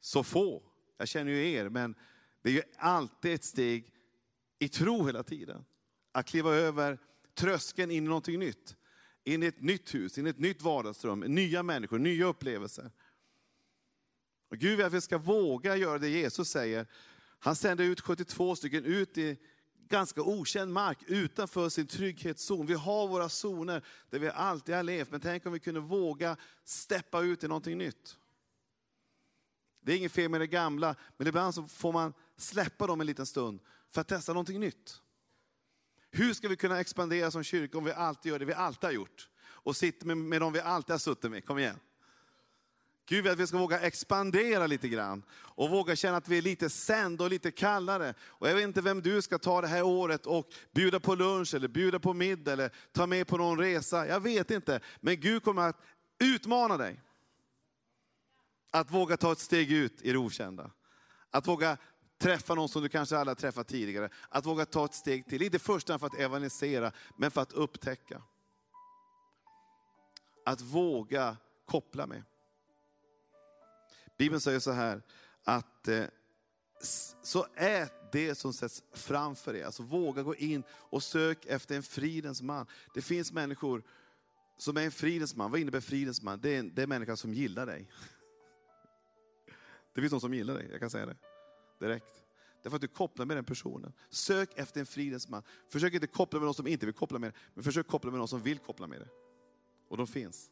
så 0.00 0.22
få. 0.22 0.62
Jag 0.96 1.08
känner 1.08 1.32
ju 1.32 1.50
er, 1.50 1.68
men 1.68 1.94
det 2.42 2.48
är 2.48 2.52
ju 2.52 2.62
alltid 2.76 3.34
ett 3.34 3.44
steg 3.44 3.92
i 4.58 4.68
tro 4.68 5.06
hela 5.06 5.22
tiden. 5.22 5.64
Att 6.12 6.26
kliva 6.26 6.54
över 6.54 6.98
tröskeln 7.34 7.90
in 7.90 8.04
i 8.04 8.08
någonting 8.08 8.38
nytt. 8.38 8.76
In 9.24 9.42
i 9.42 9.46
ett 9.46 9.60
nytt 9.60 9.94
hus, 9.94 10.18
in 10.18 10.26
i 10.26 10.30
ett 10.30 10.38
nytt 10.38 10.62
vardagsrum, 10.62 11.20
nya 11.20 11.62
människor, 11.62 11.98
nya 11.98 12.26
upplevelser. 12.26 12.90
Och 14.48 14.58
Gud 14.58 14.76
vill 14.76 14.86
att 14.86 14.92
vi 14.92 15.00
ska 15.00 15.18
våga 15.18 15.76
göra 15.76 15.98
det 15.98 16.08
Jesus 16.08 16.48
säger. 16.48 16.86
Han 17.40 17.56
sände 17.56 17.84
ut 17.84 18.00
72 18.00 18.56
stycken 18.56 18.84
ut 18.84 19.18
i 19.18 19.38
ganska 19.88 20.22
okänd 20.22 20.72
mark 20.72 20.98
utanför 21.06 21.68
sin 21.68 21.86
trygghetszon. 21.86 22.66
Vi 22.66 22.74
har 22.74 23.08
våra 23.08 23.28
zoner 23.28 23.84
där 24.10 24.18
vi 24.18 24.28
alltid 24.28 24.74
har 24.74 24.82
levt, 24.82 25.10
men 25.10 25.20
tänk 25.20 25.46
om 25.46 25.52
vi 25.52 25.58
kunde 25.58 25.80
våga 25.80 26.36
steppa 26.64 27.20
ut 27.20 27.44
i 27.44 27.48
någonting 27.48 27.78
nytt. 27.78 28.16
Det 29.80 29.92
är 29.92 29.96
inget 29.96 30.12
fel 30.12 30.30
med 30.30 30.40
det 30.40 30.46
gamla, 30.46 30.94
men 31.16 31.26
ibland 31.26 31.54
så 31.54 31.66
får 31.66 31.92
man 31.92 32.14
släppa 32.36 32.86
dem 32.86 33.00
en 33.00 33.06
liten 33.06 33.26
stund 33.26 33.60
för 33.90 34.00
att 34.00 34.08
testa 34.08 34.32
någonting 34.32 34.60
nytt. 34.60 35.00
Hur 36.10 36.34
ska 36.34 36.48
vi 36.48 36.56
kunna 36.56 36.80
expandera 36.80 37.30
som 37.30 37.42
kyrka 37.42 37.78
om 37.78 37.84
vi 37.84 37.92
alltid 37.92 38.32
gör 38.32 38.38
det 38.38 38.44
vi 38.44 38.52
alltid 38.52 38.84
har 38.84 38.92
gjort? 38.92 39.28
Och 39.42 39.76
sitter 39.76 40.06
med, 40.06 40.16
med 40.16 40.40
dem 40.40 40.52
vi 40.52 40.60
alltid 40.60 40.90
har 40.90 40.98
suttit 40.98 41.30
med, 41.30 41.44
kom 41.44 41.58
igen. 41.58 41.78
Gud 43.10 43.22
vill 43.24 43.32
att 43.32 43.38
vi 43.38 43.46
ska 43.46 43.58
våga 43.58 43.80
expandera 43.80 44.66
lite 44.66 44.88
grann 44.88 45.22
och 45.32 45.70
våga 45.70 45.96
känna 45.96 46.16
att 46.16 46.28
vi 46.28 46.38
är 46.38 46.42
lite 46.42 46.70
sända 46.70 47.24
och 47.24 47.30
lite 47.30 47.50
kallare. 47.50 48.14
Och 48.20 48.48
jag 48.48 48.54
vet 48.54 48.64
inte 48.64 48.80
vem 48.80 49.02
du 49.02 49.22
ska 49.22 49.38
ta 49.38 49.60
det 49.60 49.66
här 49.66 49.82
året 49.82 50.26
och 50.26 50.52
bjuda 50.72 51.00
på 51.00 51.14
lunch 51.14 51.54
eller 51.54 51.68
bjuda 51.68 51.98
på 51.98 52.12
middag 52.12 52.52
eller 52.52 52.70
ta 52.92 53.06
med 53.06 53.26
på 53.26 53.36
någon 53.36 53.58
resa. 53.58 54.06
Jag 54.06 54.20
vet 54.20 54.50
inte, 54.50 54.80
men 55.00 55.20
Gud 55.20 55.42
kommer 55.42 55.62
att 55.62 55.80
utmana 56.18 56.76
dig. 56.76 57.00
Att 58.70 58.90
våga 58.90 59.16
ta 59.16 59.32
ett 59.32 59.38
steg 59.38 59.72
ut 59.72 60.02
i 60.02 60.12
det 60.12 60.18
okända. 60.18 60.70
Att 61.30 61.48
våga 61.48 61.76
träffa 62.18 62.54
någon 62.54 62.68
som 62.68 62.82
du 62.82 62.88
kanske 62.88 63.16
aldrig 63.16 63.36
har 63.36 63.40
träffat 63.40 63.68
tidigare. 63.68 64.08
Att 64.28 64.46
våga 64.46 64.66
ta 64.66 64.84
ett 64.84 64.94
steg 64.94 65.26
till, 65.26 65.42
inte 65.42 65.58
först 65.58 65.86
för 65.86 66.06
att 66.06 66.18
evangelisera, 66.18 66.92
men 67.16 67.30
för 67.30 67.40
att 67.40 67.52
upptäcka. 67.52 68.22
Att 70.44 70.60
våga 70.60 71.36
koppla 71.66 72.06
med. 72.06 72.22
Bibeln 74.20 74.40
säger 74.40 74.58
så 74.58 74.70
här, 74.70 75.02
att 75.44 75.88
eh, 75.88 76.04
så 77.22 77.46
ät 77.54 78.12
det 78.12 78.34
som 78.34 78.52
sätts 78.52 78.82
framför 78.92 79.56
er. 79.56 79.64
Alltså 79.64 79.82
våga 79.82 80.22
gå 80.22 80.34
in 80.34 80.62
och 80.70 81.02
sök 81.02 81.46
efter 81.46 81.76
en 81.76 81.82
fridens 81.82 82.42
man. 82.42 82.66
Det 82.94 83.02
finns 83.02 83.32
människor 83.32 83.82
som 84.56 84.76
är 84.76 84.84
en 84.84 84.90
fridens 84.90 85.36
man. 85.36 85.50
Vad 85.50 85.60
innebär 85.60 85.80
fridens 85.80 86.22
man? 86.22 86.40
Det 86.40 86.56
är, 86.56 86.62
det 86.62 86.80
är 86.80 86.82
en 86.82 86.88
människa 86.88 87.16
som 87.16 87.34
gillar 87.34 87.66
dig. 87.66 87.90
Det 89.94 90.00
finns 90.00 90.12
någon 90.12 90.20
som 90.20 90.34
gillar 90.34 90.54
dig, 90.54 90.68
jag 90.70 90.80
kan 90.80 90.90
säga 90.90 91.06
det 91.06 91.16
direkt. 91.78 92.22
Därför 92.62 92.76
att 92.76 92.82
du 92.82 92.88
kopplar 92.88 93.26
med 93.26 93.36
den 93.36 93.44
personen. 93.44 93.92
Sök 94.10 94.50
efter 94.58 94.80
en 94.80 94.86
fridens 94.86 95.28
man. 95.28 95.42
Försök 95.68 95.94
inte 95.94 96.06
koppla 96.06 96.38
med 96.38 96.44
någon 96.44 96.54
som 96.54 96.66
inte 96.66 96.86
vill 96.86 96.94
koppla 96.94 97.18
med 97.18 97.32
dig, 97.32 97.40
men 97.54 97.64
försök 97.64 97.86
koppla 97.86 98.10
med 98.10 98.18
någon 98.18 98.28
som 98.28 98.42
vill 98.42 98.58
koppla 98.58 98.86
med 98.86 99.00
dig. 99.00 99.08
Och 99.88 99.96
de 99.96 100.06
finns. 100.06 100.50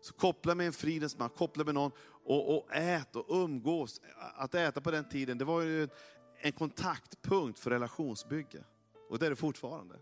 Så 0.00 0.14
koppla 0.14 0.54
med 0.54 0.66
en 0.66 0.72
fridens 0.72 1.18
man, 1.18 1.30
koppla 1.30 1.64
med 1.64 1.74
någon 1.74 1.92
och, 2.28 2.56
och 2.56 2.74
ät 2.74 3.16
och 3.16 3.26
umgås. 3.28 4.00
Att 4.34 4.54
äta 4.54 4.80
på 4.80 4.90
den 4.90 5.08
tiden, 5.08 5.38
det 5.38 5.44
var 5.44 5.62
ju 5.62 5.88
en 6.40 6.52
kontaktpunkt 6.52 7.58
för 7.58 7.70
relationsbygge. 7.70 8.64
Och 9.08 9.18
det 9.18 9.26
är 9.26 9.30
det 9.30 9.36
fortfarande. 9.36 9.94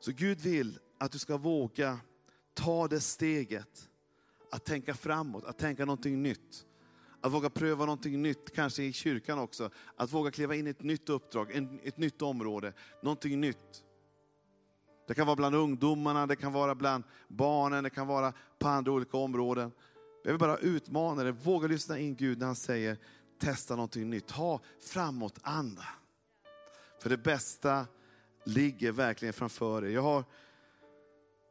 Så 0.00 0.12
Gud 0.12 0.40
vill 0.40 0.78
att 0.98 1.12
du 1.12 1.18
ska 1.18 1.36
våga 1.36 1.98
ta 2.54 2.88
det 2.88 3.00
steget, 3.00 3.88
att 4.50 4.64
tänka 4.64 4.94
framåt, 4.94 5.44
att 5.44 5.58
tänka 5.58 5.84
någonting 5.84 6.22
nytt. 6.22 6.66
Att 7.20 7.32
våga 7.32 7.50
pröva 7.50 7.84
någonting 7.84 8.22
nytt, 8.22 8.54
kanske 8.54 8.82
i 8.82 8.92
kyrkan 8.92 9.38
också. 9.38 9.70
Att 9.96 10.12
våga 10.12 10.30
kliva 10.30 10.54
in 10.54 10.66
i 10.66 10.70
ett 10.70 10.82
nytt 10.82 11.08
uppdrag, 11.08 11.50
ett 11.82 11.98
nytt 11.98 12.22
område, 12.22 12.72
någonting 13.02 13.40
nytt. 13.40 13.84
Det 15.06 15.14
kan 15.14 15.26
vara 15.26 15.36
bland 15.36 15.54
ungdomarna, 15.54 16.26
det 16.26 16.36
kan 16.36 16.52
vara 16.52 16.74
bland 16.74 17.04
barnen, 17.28 17.84
det 17.84 17.90
kan 17.90 18.06
vara 18.06 18.32
på 18.58 18.68
andra 18.68 18.92
olika 18.92 19.16
områden. 19.16 19.72
Jag 20.22 20.32
vill 20.32 20.38
bara 20.38 20.56
utmana 20.56 21.22
dig, 21.22 21.32
våga 21.32 21.68
lyssna 21.68 21.98
in 21.98 22.16
Gud 22.16 22.38
när 22.38 22.46
han 22.46 22.56
säger 22.56 22.98
testa 23.38 23.76
någonting 23.76 24.10
nytt. 24.10 24.30
Ha 24.30 24.60
framåt 24.80 25.38
anda. 25.42 25.86
För 27.02 27.10
det 27.10 27.16
bästa 27.16 27.86
ligger 28.44 28.92
verkligen 28.92 29.32
framför 29.32 29.82
dig. 29.82 29.92
Jag 29.92 30.02
har 30.02 30.24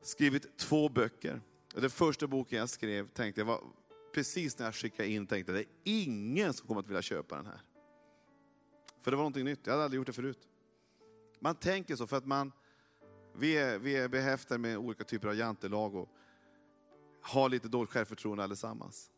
skrivit 0.02 0.58
två 0.58 0.90
böcker. 0.90 1.42
Den 1.74 1.90
första 1.90 2.28
boken 2.28 2.60
jag 2.60 2.70
skrev 2.70 3.08
tänkte 3.08 3.42
jag, 3.42 3.46
var, 3.46 3.62
precis 4.14 4.60
när 4.60 4.66
jag 4.66 4.76
skickade 4.76 5.10
in 5.10 5.28
tänkte 5.28 5.52
jag, 5.52 5.60
det 5.60 5.64
är 5.64 5.74
ingen 5.84 6.54
som 6.54 6.68
kommer 6.68 6.82
att 6.82 6.88
vilja 6.88 7.02
köpa 7.02 7.36
den 7.36 7.46
här. 7.46 7.62
För 9.02 9.12
det 9.12 9.18
var 9.18 9.24
någonting 9.24 9.46
nytt, 9.46 9.60
jag 9.64 9.74
hade 9.74 9.84
aldrig 9.84 9.98
gjort 9.98 10.08
det 10.08 10.14
förut. 10.14 10.48
Man 11.40 11.56
tänker 11.56 11.96
så 11.96 12.08
för 12.08 12.18
att 12.18 12.26
man, 12.26 12.52
vi 13.36 13.58
är, 13.58 13.80
vi 13.80 13.96
är 13.96 14.08
behäftade 14.08 14.58
med 14.58 14.78
olika 14.78 15.04
typer 15.04 15.28
av 15.28 15.36
jantelag 15.36 15.96
och 15.96 16.10
har 17.22 17.50
lite 17.50 17.68
dåligt 17.68 17.92
självförtroende 17.92 18.44
allesammans. 18.44 19.12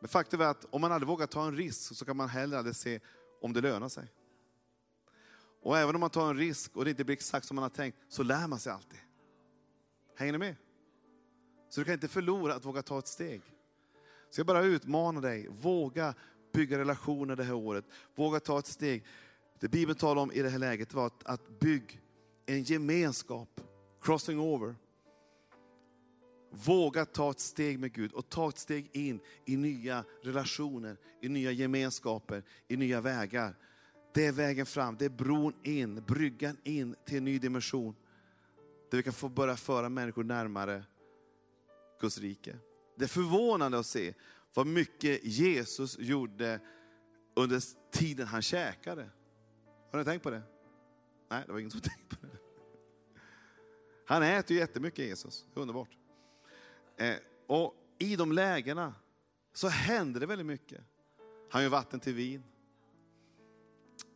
Men 0.00 0.08
faktum 0.08 0.40
är 0.40 0.44
att 0.44 0.66
om 0.70 0.80
man 0.80 0.92
aldrig 0.92 1.08
vågar 1.08 1.26
ta 1.26 1.46
en 1.46 1.56
risk 1.56 1.96
så 1.96 2.04
kan 2.04 2.16
man 2.16 2.28
heller 2.28 2.56
aldrig 2.56 2.76
se 2.76 3.00
om 3.40 3.52
det 3.52 3.60
lönar 3.60 3.88
sig. 3.88 4.12
Och 5.62 5.78
även 5.78 5.94
om 5.94 6.00
man 6.00 6.10
tar 6.10 6.30
en 6.30 6.36
risk 6.36 6.76
och 6.76 6.84
det 6.84 6.90
inte 6.90 7.04
blir 7.04 7.16
exakt 7.16 7.46
som 7.46 7.54
man 7.54 7.62
har 7.62 7.70
tänkt, 7.70 7.98
så 8.08 8.22
lär 8.22 8.46
man 8.46 8.58
sig 8.58 8.72
alltid. 8.72 8.98
Hänger 10.16 10.32
ni 10.32 10.38
med? 10.38 10.56
Så 11.68 11.80
du 11.80 11.84
kan 11.84 11.94
inte 11.94 12.08
förlora 12.08 12.54
att 12.54 12.64
våga 12.64 12.82
ta 12.82 12.98
ett 12.98 13.06
steg. 13.06 13.42
Så 14.30 14.40
jag 14.40 14.46
bara 14.46 14.62
utmanar 14.62 15.20
dig, 15.20 15.48
våga 15.48 16.14
bygga 16.52 16.78
relationer 16.78 17.36
det 17.36 17.44
här 17.44 17.54
året. 17.54 17.84
Våga 18.14 18.40
ta 18.40 18.58
ett 18.58 18.66
steg. 18.66 19.04
Det 19.60 19.68
Bibeln 19.68 19.98
talar 19.98 20.22
om 20.22 20.32
i 20.32 20.42
det 20.42 20.48
här 20.48 20.58
läget 20.58 20.94
var 20.94 21.06
att, 21.06 21.24
att 21.24 21.60
bygga 21.60 21.94
en 22.46 22.62
gemenskap, 22.62 23.60
crossing 24.00 24.40
over. 24.40 24.74
Våga 26.50 27.04
ta 27.04 27.30
ett 27.30 27.40
steg 27.40 27.78
med 27.78 27.92
Gud 27.92 28.12
och 28.12 28.28
ta 28.28 28.48
ett 28.48 28.58
steg 28.58 28.90
in 28.92 29.20
i 29.44 29.56
nya 29.56 30.04
relationer, 30.22 30.96
i 31.20 31.28
nya 31.28 31.52
gemenskaper, 31.52 32.42
i 32.68 32.76
nya 32.76 33.00
vägar. 33.00 33.54
Det 34.14 34.26
är 34.26 34.32
vägen 34.32 34.66
fram, 34.66 34.96
det 34.96 35.04
är 35.04 35.08
bron 35.08 35.54
in, 35.62 36.02
bryggan 36.06 36.56
in 36.64 36.94
till 37.04 37.16
en 37.16 37.24
ny 37.24 37.38
dimension. 37.38 37.96
Där 38.90 38.96
vi 38.96 39.02
kan 39.02 39.12
få 39.12 39.28
börja 39.28 39.56
föra 39.56 39.88
människor 39.88 40.24
närmare 40.24 40.84
Guds 42.00 42.18
rike. 42.18 42.56
Det 42.96 43.04
är 43.04 43.08
förvånande 43.08 43.78
att 43.78 43.86
se 43.86 44.14
vad 44.54 44.66
mycket 44.66 45.24
Jesus 45.24 45.98
gjorde 45.98 46.60
under 47.36 47.62
tiden 47.90 48.26
han 48.26 48.42
käkade. 48.42 49.10
Har 49.90 49.98
ni 49.98 50.04
tänkt 50.04 50.22
på 50.22 50.30
det? 50.30 50.42
Nej, 51.30 51.42
det 51.46 51.52
var 51.52 51.58
ingen 51.58 51.70
som 51.70 51.80
tänkte 51.80 52.16
på 52.16 52.26
det. 52.26 52.38
Han 54.06 54.22
äter 54.22 54.52
ju 54.52 54.58
jättemycket 54.58 55.06
Jesus, 55.06 55.46
det 55.54 55.60
är 55.60 55.62
underbart. 55.62 55.97
Eh, 56.98 57.16
och 57.46 57.74
i 57.98 58.16
de 58.16 58.32
lägena 58.32 58.94
så 59.52 59.68
händer 59.68 60.20
det 60.20 60.26
väldigt 60.26 60.46
mycket. 60.46 60.80
Han 61.50 61.62
gör 61.62 61.70
vatten 61.70 62.00
till 62.00 62.14
vin. 62.14 62.42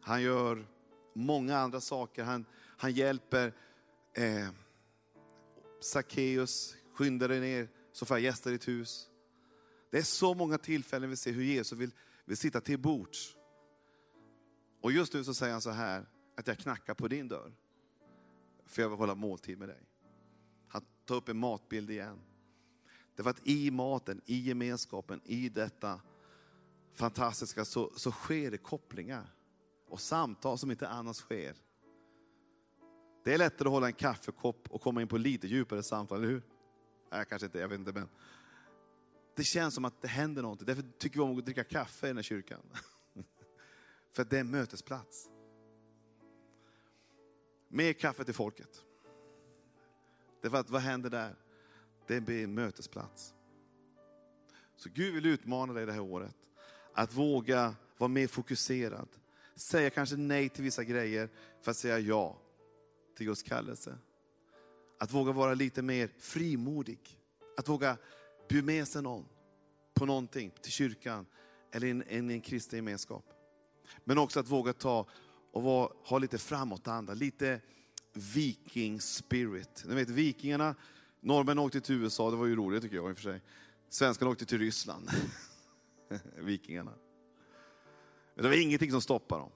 Han 0.01 0.23
gör 0.23 0.67
många 1.15 1.59
andra 1.59 1.81
saker. 1.81 2.25
Han, 2.25 2.45
han 2.77 2.93
hjälper 2.93 3.53
eh, 4.15 4.49
Sackeus, 5.81 6.77
skynda 6.95 7.29
dig 7.29 7.41
ner 7.41 7.69
så 7.93 8.07
får 8.07 8.17
jag 8.17 8.25
gästa 8.25 8.51
ditt 8.51 8.69
hus. 8.69 9.09
Det 9.91 9.99
är 9.99 10.03
så 10.03 10.35
många 10.35 10.59
tillfällen 10.59 11.11
vi 11.11 11.17
ser 11.17 11.33
hur 11.33 11.43
Jesus 11.43 11.79
vill, 11.79 11.91
vill 12.25 12.37
sitta 12.37 12.61
till 12.61 12.79
bords. 12.79 13.37
Och 14.81 14.93
just 14.93 15.15
nu 15.15 15.25
så 15.25 15.35
säger 15.35 15.53
han 15.53 15.63
så 15.63 15.71
här, 15.71 16.07
att 16.37 16.47
jag 16.47 16.59
knackar 16.59 16.95
på 16.95 17.09
din 17.09 17.29
dörr. 17.29 17.53
För 18.67 18.83
jag 18.83 18.89
vill 18.89 18.99
hålla 18.99 19.15
måltid 19.15 19.59
med 19.59 19.69
dig. 19.69 19.83
Han 20.69 20.85
tar 21.05 21.15
upp 21.15 21.29
en 21.29 21.37
matbild 21.37 21.91
igen. 21.91 22.21
Därför 23.17 23.31
att 23.31 23.47
i 23.47 23.71
maten, 23.71 24.21
i 24.27 24.37
gemenskapen, 24.37 25.21
i 25.25 25.49
detta 25.49 26.01
fantastiska 26.95 27.65
så, 27.65 27.93
så 27.97 28.11
sker 28.11 28.51
det 28.51 28.59
kopplingar. 28.59 29.35
Och 29.89 30.01
samtal 30.01 30.59
som 30.59 30.71
inte 30.71 30.89
annars 30.89 31.17
sker. 31.17 31.55
Det 33.25 33.35
är 33.35 33.39
lättare 33.39 33.69
att 33.69 33.73
hålla 33.73 33.87
en 33.87 33.93
kaffekopp 33.93 34.69
och 34.71 34.81
komma 34.81 35.03
in 35.03 35.09
på 35.09 35.17
lite 35.17 35.47
djupare 35.47 35.83
samtal, 35.83 36.19
eller 36.19 36.29
hur? 36.29 36.43
Nej, 37.13 37.25
kanske 37.29 37.47
inte, 37.47 37.59
jag 37.59 37.69
vet 37.69 37.79
inte. 37.79 37.93
Men 37.93 38.09
det 39.37 39.45
känns 39.45 39.75
som 39.75 39.85
att 39.85 40.03
det 40.03 40.09
händer 40.09 40.43
någonting. 40.43 40.67
Därför 40.67 40.85
tycker 40.99 41.17
vi 41.17 41.23
om 41.23 41.39
att 41.39 41.45
dricka 41.45 41.65
kaffe 41.65 42.07
i 42.07 42.11
den 42.11 42.17
här 42.17 42.23
kyrkan. 42.23 42.61
För 44.13 44.25
det 44.25 44.37
är 44.37 44.41
en 44.41 44.51
mötesplats. 44.51 45.29
Mer 47.69 47.93
kaffe 47.93 48.25
till 48.25 48.35
folket. 48.35 48.85
Därför 50.43 50.59
att 50.59 50.71
vad 50.71 50.83
händer 50.83 51.11
där? 51.11 51.37
Det 52.07 52.21
blir 52.21 52.45
en 52.45 52.55
mötesplats. 52.55 53.35
Så 54.77 54.89
Gud 54.95 55.15
vill 55.15 55.27
utmana 55.27 55.73
dig 55.73 55.87
det 55.87 55.93
här 55.93 56.01
året. 56.01 56.37
Att 56.95 57.15
våga 57.15 57.75
vara 57.99 58.09
mer 58.09 58.27
fokuserad. 58.27 59.09
Säga 59.55 59.91
kanske 59.91 60.17
nej 60.17 60.49
till 60.49 60.65
vissa 60.65 60.85
grejer 60.85 61.29
för 61.63 61.71
att 61.71 61.77
säga 61.77 61.99
ja 61.99 62.39
till 63.17 63.27
Guds 63.27 63.43
kallelse. 63.43 63.99
Att 64.99 65.13
våga 65.13 65.33
vara 65.33 65.55
lite 65.55 65.83
mer 65.83 66.11
frimodig. 66.19 67.21
Att 67.57 67.69
våga 67.69 67.97
bjuda 68.49 68.67
med 68.67 68.89
sig 68.89 69.03
någon 69.03 69.25
på 69.95 70.07
någonting, 70.07 70.53
till 70.63 70.73
kyrkan 70.73 71.27
eller 71.73 71.87
i 71.87 71.91
en, 71.91 72.03
en, 72.09 72.31
en 72.31 72.41
kristen 72.41 72.77
gemenskap. 72.77 73.25
Men 74.05 74.19
också 74.19 74.41
att 74.41 74.49
våga 74.49 74.73
ta 74.73 75.07
och 75.53 75.63
vara, 75.63 75.93
ha 76.05 76.19
lite 76.19 76.39
framåtanda, 76.39 77.15
lite 77.15 77.61
viking 78.13 79.01
spirit. 79.01 79.85
Ni 79.89 79.95
vet 79.95 80.09
vikingarna, 80.09 80.75
norrmännen 81.23 81.65
åkte 81.65 81.81
till 81.81 81.95
USA, 81.95 82.31
det 82.31 82.37
var 82.37 82.47
ju 82.47 82.57
roligt 82.57 82.83
tycker 82.83 82.97
jag 82.97 83.11
i 83.11 83.13
och 83.13 83.17
för 83.17 83.23
sig. 83.23 83.41
Svenskarna 83.89 84.31
åkte 84.31 84.47
till 84.47 84.59
Ryssland. 84.59 85.11
Vikingarna. 86.37 86.93
Men 88.35 88.43
det 88.43 88.49
var 88.49 88.63
ingenting 88.63 88.91
som 88.91 89.03
stoppade 89.03 89.41
dem. 89.41 89.51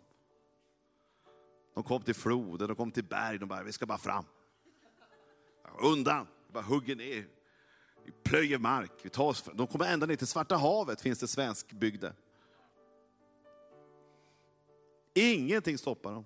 De 1.74 1.82
kom 1.84 2.02
till 2.02 2.14
floden, 2.14 2.68
de 2.68 2.76
kom 2.76 2.90
till 2.90 3.04
berg, 3.04 3.38
de 3.38 3.48
bara, 3.48 3.62
vi 3.62 3.72
ska 3.72 3.86
bara 3.86 3.98
fram. 3.98 4.24
Undan, 5.80 6.26
bara 6.52 6.62
hugger 6.62 6.96
ner. 6.96 7.26
Vi 8.04 8.12
plöjer 8.22 8.58
mark, 8.58 8.92
vi 9.02 9.10
tar 9.10 9.24
oss 9.24 9.42
fram. 9.42 9.56
De 9.56 9.66
kommer 9.66 9.92
ända 9.92 10.06
ner 10.06 10.16
till 10.16 10.26
Svarta 10.26 10.56
havet, 10.56 11.00
finns 11.00 11.18
det 11.18 11.28
svenskbygder. 11.28 12.14
Ingenting 15.14 15.78
stoppar 15.78 16.12
dem. 16.12 16.24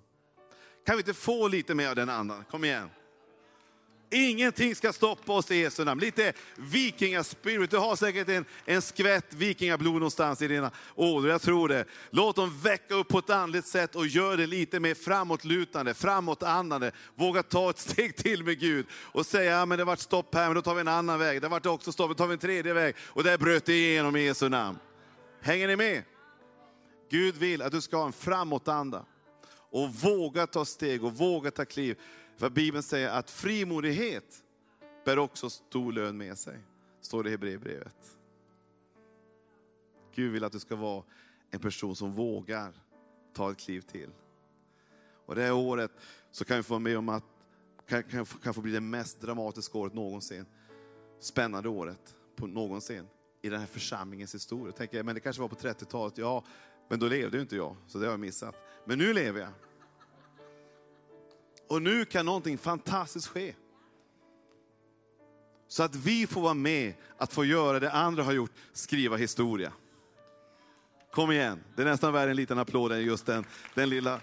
Kan 0.85 0.95
vi 0.95 0.99
inte 0.99 1.13
få 1.13 1.47
lite 1.47 1.75
mer 1.75 1.89
av 1.89 1.95
den 1.95 2.09
andan? 2.09 2.43
Kom 2.43 2.63
igen. 2.63 2.89
Ingenting 4.13 4.75
ska 4.75 4.93
stoppa 4.93 5.33
oss 5.33 5.51
i 5.51 5.55
Jesu 5.55 5.85
namn. 5.85 6.01
Lite 6.01 6.33
vikingaspirit. 6.55 7.71
Du 7.71 7.77
har 7.77 7.95
säkert 7.95 8.29
en, 8.29 8.45
en 8.65 8.81
skvätt 8.81 9.33
vikingablod 9.33 9.93
någonstans 9.93 10.41
i 10.41 10.47
dina 10.47 10.71
ådror. 10.95 11.31
Jag 11.31 11.41
tror 11.41 11.67
det. 11.67 11.85
Låt 12.09 12.35
dem 12.35 12.59
väcka 12.61 12.95
upp 12.95 13.07
på 13.07 13.19
ett 13.19 13.29
andligt 13.29 13.67
sätt 13.67 13.95
och 13.95 14.07
gör 14.07 14.37
det 14.37 14.47
lite 14.47 14.79
mer 14.79 14.93
framåtlutande, 14.93 15.93
framåtandande. 15.93 16.91
Våga 17.15 17.43
ta 17.43 17.69
ett 17.69 17.79
steg 17.79 18.15
till 18.15 18.43
med 18.43 18.59
Gud 18.59 18.85
och 18.93 19.25
säga, 19.25 19.51
ja, 19.51 19.65
men 19.65 19.77
det 19.77 19.83
vart 19.83 19.99
stopp 19.99 20.35
här, 20.35 20.45
men 20.45 20.55
då 20.55 20.61
tar 20.61 20.75
vi 20.75 20.81
en 20.81 20.87
annan 20.87 21.19
väg. 21.19 21.41
Det 21.41 21.47
vart 21.47 21.65
också 21.65 21.91
stopp, 21.91 22.09
då 22.09 22.15
tar 22.15 22.27
vi 22.27 22.33
en 22.33 22.39
tredje 22.39 22.73
väg. 22.73 22.95
Och 23.07 23.23
där 23.23 23.37
bröt 23.37 23.65
det 23.65 23.73
igenom 23.73 24.15
i 24.15 24.23
Jesu 24.23 24.49
namn. 24.49 24.77
Hänger 25.41 25.67
ni 25.67 25.75
med? 25.75 26.03
Gud 27.11 27.35
vill 27.35 27.61
att 27.61 27.71
du 27.71 27.81
ska 27.81 27.97
ha 27.97 28.05
en 28.05 28.13
framåtanda 28.13 29.05
och 29.71 29.95
våga 29.95 30.47
ta 30.47 30.65
steg 30.65 31.03
och 31.03 31.13
våga 31.13 31.51
ta 31.51 31.65
kliv. 31.65 31.97
För 32.41 32.49
Bibeln 32.49 32.83
säger 32.83 33.09
att 33.09 33.29
frimodighet 33.29 34.43
bär 35.05 35.19
också 35.19 35.49
stor 35.49 35.93
lön 35.93 36.17
med 36.17 36.37
sig. 36.37 36.59
Står 37.01 37.23
det 37.23 37.29
i 37.29 37.31
Hebreerbrevet. 37.31 38.17
Gud 40.15 40.31
vill 40.31 40.43
att 40.43 40.51
du 40.51 40.59
ska 40.59 40.75
vara 40.75 41.03
en 41.51 41.59
person 41.59 41.95
som 41.95 42.11
vågar 42.11 42.73
ta 43.33 43.51
ett 43.51 43.57
kliv 43.57 43.81
till. 43.81 44.09
Och 45.25 45.35
det 45.35 45.41
här 45.41 45.53
året 45.53 45.91
så 46.31 46.45
kan 46.45 46.57
vi 46.57 46.63
få 46.63 46.73
vara 46.73 46.79
med 46.79 46.97
om 46.97 47.09
att 47.09 47.23
kan, 47.87 48.03
kan, 48.03 48.25
kan 48.25 48.53
få 48.53 48.61
bli 48.61 48.71
det 48.71 48.81
mest 48.81 49.21
dramatiska 49.21 49.77
året 49.77 49.93
någonsin. 49.93 50.45
Spännande 51.19 51.69
året 51.69 52.15
på 52.35 52.47
någonsin 52.47 53.07
i 53.41 53.49
den 53.49 53.59
här 53.59 53.67
församlingens 53.67 54.35
historia. 54.35 54.71
Tänker, 54.71 55.03
men 55.03 55.15
det 55.15 55.21
kanske 55.21 55.41
var 55.41 55.49
på 55.49 55.55
30-talet, 55.55 56.17
ja, 56.17 56.43
men 56.89 56.99
då 56.99 57.07
levde 57.07 57.37
ju 57.37 57.41
inte 57.41 57.55
jag, 57.55 57.75
så 57.87 57.97
det 57.97 58.05
har 58.05 58.11
jag 58.11 58.19
missat. 58.19 58.55
Men 58.85 58.97
nu 58.97 59.13
lever 59.13 59.39
jag. 59.39 59.51
Och 61.71 61.81
nu 61.81 62.05
kan 62.05 62.25
någonting 62.25 62.57
fantastiskt 62.57 63.27
ske. 63.27 63.55
Så 65.67 65.83
att 65.83 65.95
vi 65.95 66.27
får 66.27 66.41
vara 66.41 66.53
med 66.53 66.93
att 67.17 67.33
få 67.33 67.45
göra 67.45 67.79
det 67.79 67.91
andra 67.91 68.23
har 68.23 68.33
gjort, 68.33 68.51
skriva 68.73 69.17
historia. 69.17 69.73
Kom 71.11 71.31
igen, 71.31 71.63
det 71.75 71.81
är 71.81 71.85
nästan 71.85 72.13
värre 72.13 72.29
en 72.29 72.35
liten 72.35 72.59
applåd 72.59 72.91
än 72.91 73.03
just 73.03 73.25
den, 73.25 73.45
den 73.73 73.89
lilla 73.89 74.21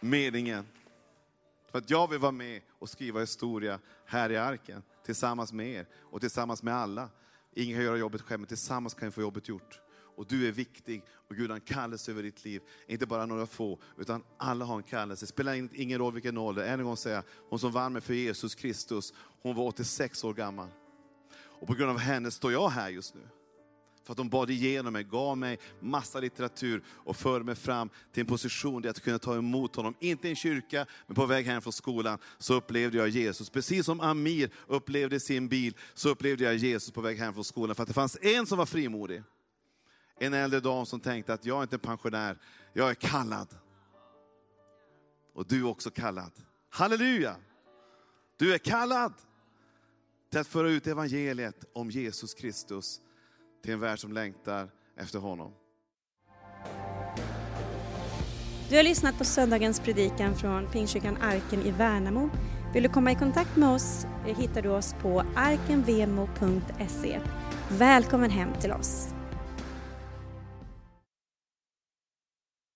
meningen. 0.00 0.66
För 1.70 1.78
att 1.78 1.90
jag 1.90 2.10
vill 2.10 2.18
vara 2.18 2.32
med 2.32 2.62
och 2.78 2.88
skriva 2.88 3.20
historia 3.20 3.78
här 4.06 4.30
i 4.30 4.36
arken, 4.36 4.82
tillsammans 5.04 5.52
med 5.52 5.68
er 5.68 5.86
och 6.10 6.20
tillsammans 6.20 6.62
med 6.62 6.74
alla. 6.74 7.08
Ingen 7.54 7.76
kan 7.76 7.84
göra 7.84 7.96
jobbet 7.96 8.22
själv, 8.22 8.40
men 8.40 8.48
tillsammans 8.48 8.94
kan 8.94 9.08
vi 9.08 9.12
få 9.12 9.20
jobbet 9.20 9.48
gjort 9.48 9.80
och 10.20 10.26
du 10.26 10.48
är 10.48 10.52
viktig 10.52 11.02
och 11.28 11.36
Gud 11.36 11.50
har 11.50 11.54
en 11.54 11.60
kallelse 11.60 12.10
över 12.10 12.22
ditt 12.22 12.44
liv. 12.44 12.62
Inte 12.86 13.06
bara 13.06 13.26
några 13.26 13.46
få, 13.46 13.78
utan 13.98 14.22
alla 14.38 14.64
har 14.64 14.76
en 14.76 14.82
kallelse. 14.82 15.22
Det 15.24 15.28
spelar 15.28 15.80
ingen 15.80 15.98
roll 15.98 16.12
vilken 16.12 16.38
ålder. 16.38 16.64
Än 16.64 16.80
en 16.80 16.86
gång 16.86 16.96
säga, 16.96 17.22
hon 17.48 17.58
som 17.58 17.72
vann 17.72 17.92
mig 17.92 18.02
för 18.02 18.14
Jesus 18.14 18.54
Kristus, 18.54 19.12
hon 19.42 19.56
var 19.56 19.64
86 19.64 20.24
år 20.24 20.34
gammal. 20.34 20.68
Och 21.60 21.66
på 21.66 21.74
grund 21.74 21.90
av 21.90 21.98
henne 21.98 22.30
står 22.30 22.52
jag 22.52 22.68
här 22.68 22.88
just 22.88 23.14
nu. 23.14 23.20
För 24.04 24.12
att 24.12 24.18
hon 24.18 24.28
bad 24.28 24.50
igenom 24.50 24.92
mig, 24.92 25.04
gav 25.04 25.38
mig 25.38 25.58
massa 25.80 26.20
litteratur 26.20 26.82
och 26.88 27.16
förde 27.16 27.44
mig 27.44 27.54
fram 27.54 27.90
till 28.12 28.20
en 28.20 28.26
position 28.26 28.82
där 28.82 28.88
jag 28.88 28.96
kunde 28.96 29.18
ta 29.18 29.36
emot 29.36 29.76
honom. 29.76 29.94
Inte 30.00 30.26
i 30.26 30.30
en 30.30 30.36
kyrka, 30.36 30.86
men 31.06 31.14
på 31.14 31.26
väg 31.26 31.46
hem 31.46 31.62
från 31.62 31.72
skolan 31.72 32.18
så 32.38 32.54
upplevde 32.54 32.98
jag 32.98 33.08
Jesus. 33.08 33.50
Precis 33.50 33.86
som 33.86 34.00
Amir 34.00 34.50
upplevde 34.66 35.20
sin 35.20 35.48
bil, 35.48 35.76
så 35.94 36.08
upplevde 36.08 36.44
jag 36.44 36.56
Jesus 36.56 36.90
på 36.90 37.00
väg 37.00 37.18
hem 37.18 37.34
från 37.34 37.44
skolan. 37.44 37.76
För 37.76 37.82
att 37.82 37.88
det 37.88 37.94
fanns 37.94 38.18
en 38.22 38.46
som 38.46 38.58
var 38.58 38.66
frimodig. 38.66 39.22
En 40.22 40.34
äldre 40.34 40.60
dam 40.60 40.86
som 40.86 41.00
tänkte 41.00 41.34
att 41.34 41.44
jag 41.44 41.58
är 41.58 41.62
inte 41.62 41.78
pensionär, 41.78 42.38
jag 42.72 42.90
är 42.90 42.94
kallad. 42.94 43.48
Och 45.34 45.46
du 45.46 45.60
är 45.60 45.66
också 45.68 45.90
kallad. 45.90 46.32
Halleluja! 46.70 47.36
Du 48.36 48.54
är 48.54 48.58
kallad 48.58 49.12
till 50.30 50.40
att 50.40 50.46
föra 50.46 50.70
ut 50.70 50.86
evangeliet 50.86 51.64
om 51.72 51.90
Jesus 51.90 52.34
Kristus 52.34 53.00
till 53.62 53.72
en 53.72 53.80
värld 53.80 53.98
som 53.98 54.12
längtar 54.12 54.70
efter 54.96 55.18
honom. 55.18 55.52
Du 58.68 58.76
har 58.76 58.82
lyssnat 58.82 59.18
på 59.18 59.24
söndagens 59.24 59.80
predikan 59.80 60.36
från 60.36 60.70
Pingstkyrkan 60.70 61.16
Arken 61.16 61.62
i 61.62 61.70
Värnamo. 61.70 62.30
Vill 62.74 62.82
du 62.82 62.88
komma 62.88 63.12
i 63.12 63.14
kontakt 63.14 63.56
med 63.56 63.68
oss 63.68 64.06
eh, 64.26 64.38
hittar 64.38 64.62
du 64.62 64.68
oss 64.68 64.94
på 65.02 65.24
arkenvemo.se. 65.36 67.20
Välkommen 67.68 68.30
hem 68.30 68.48
till 68.60 68.72
oss. 68.72 69.14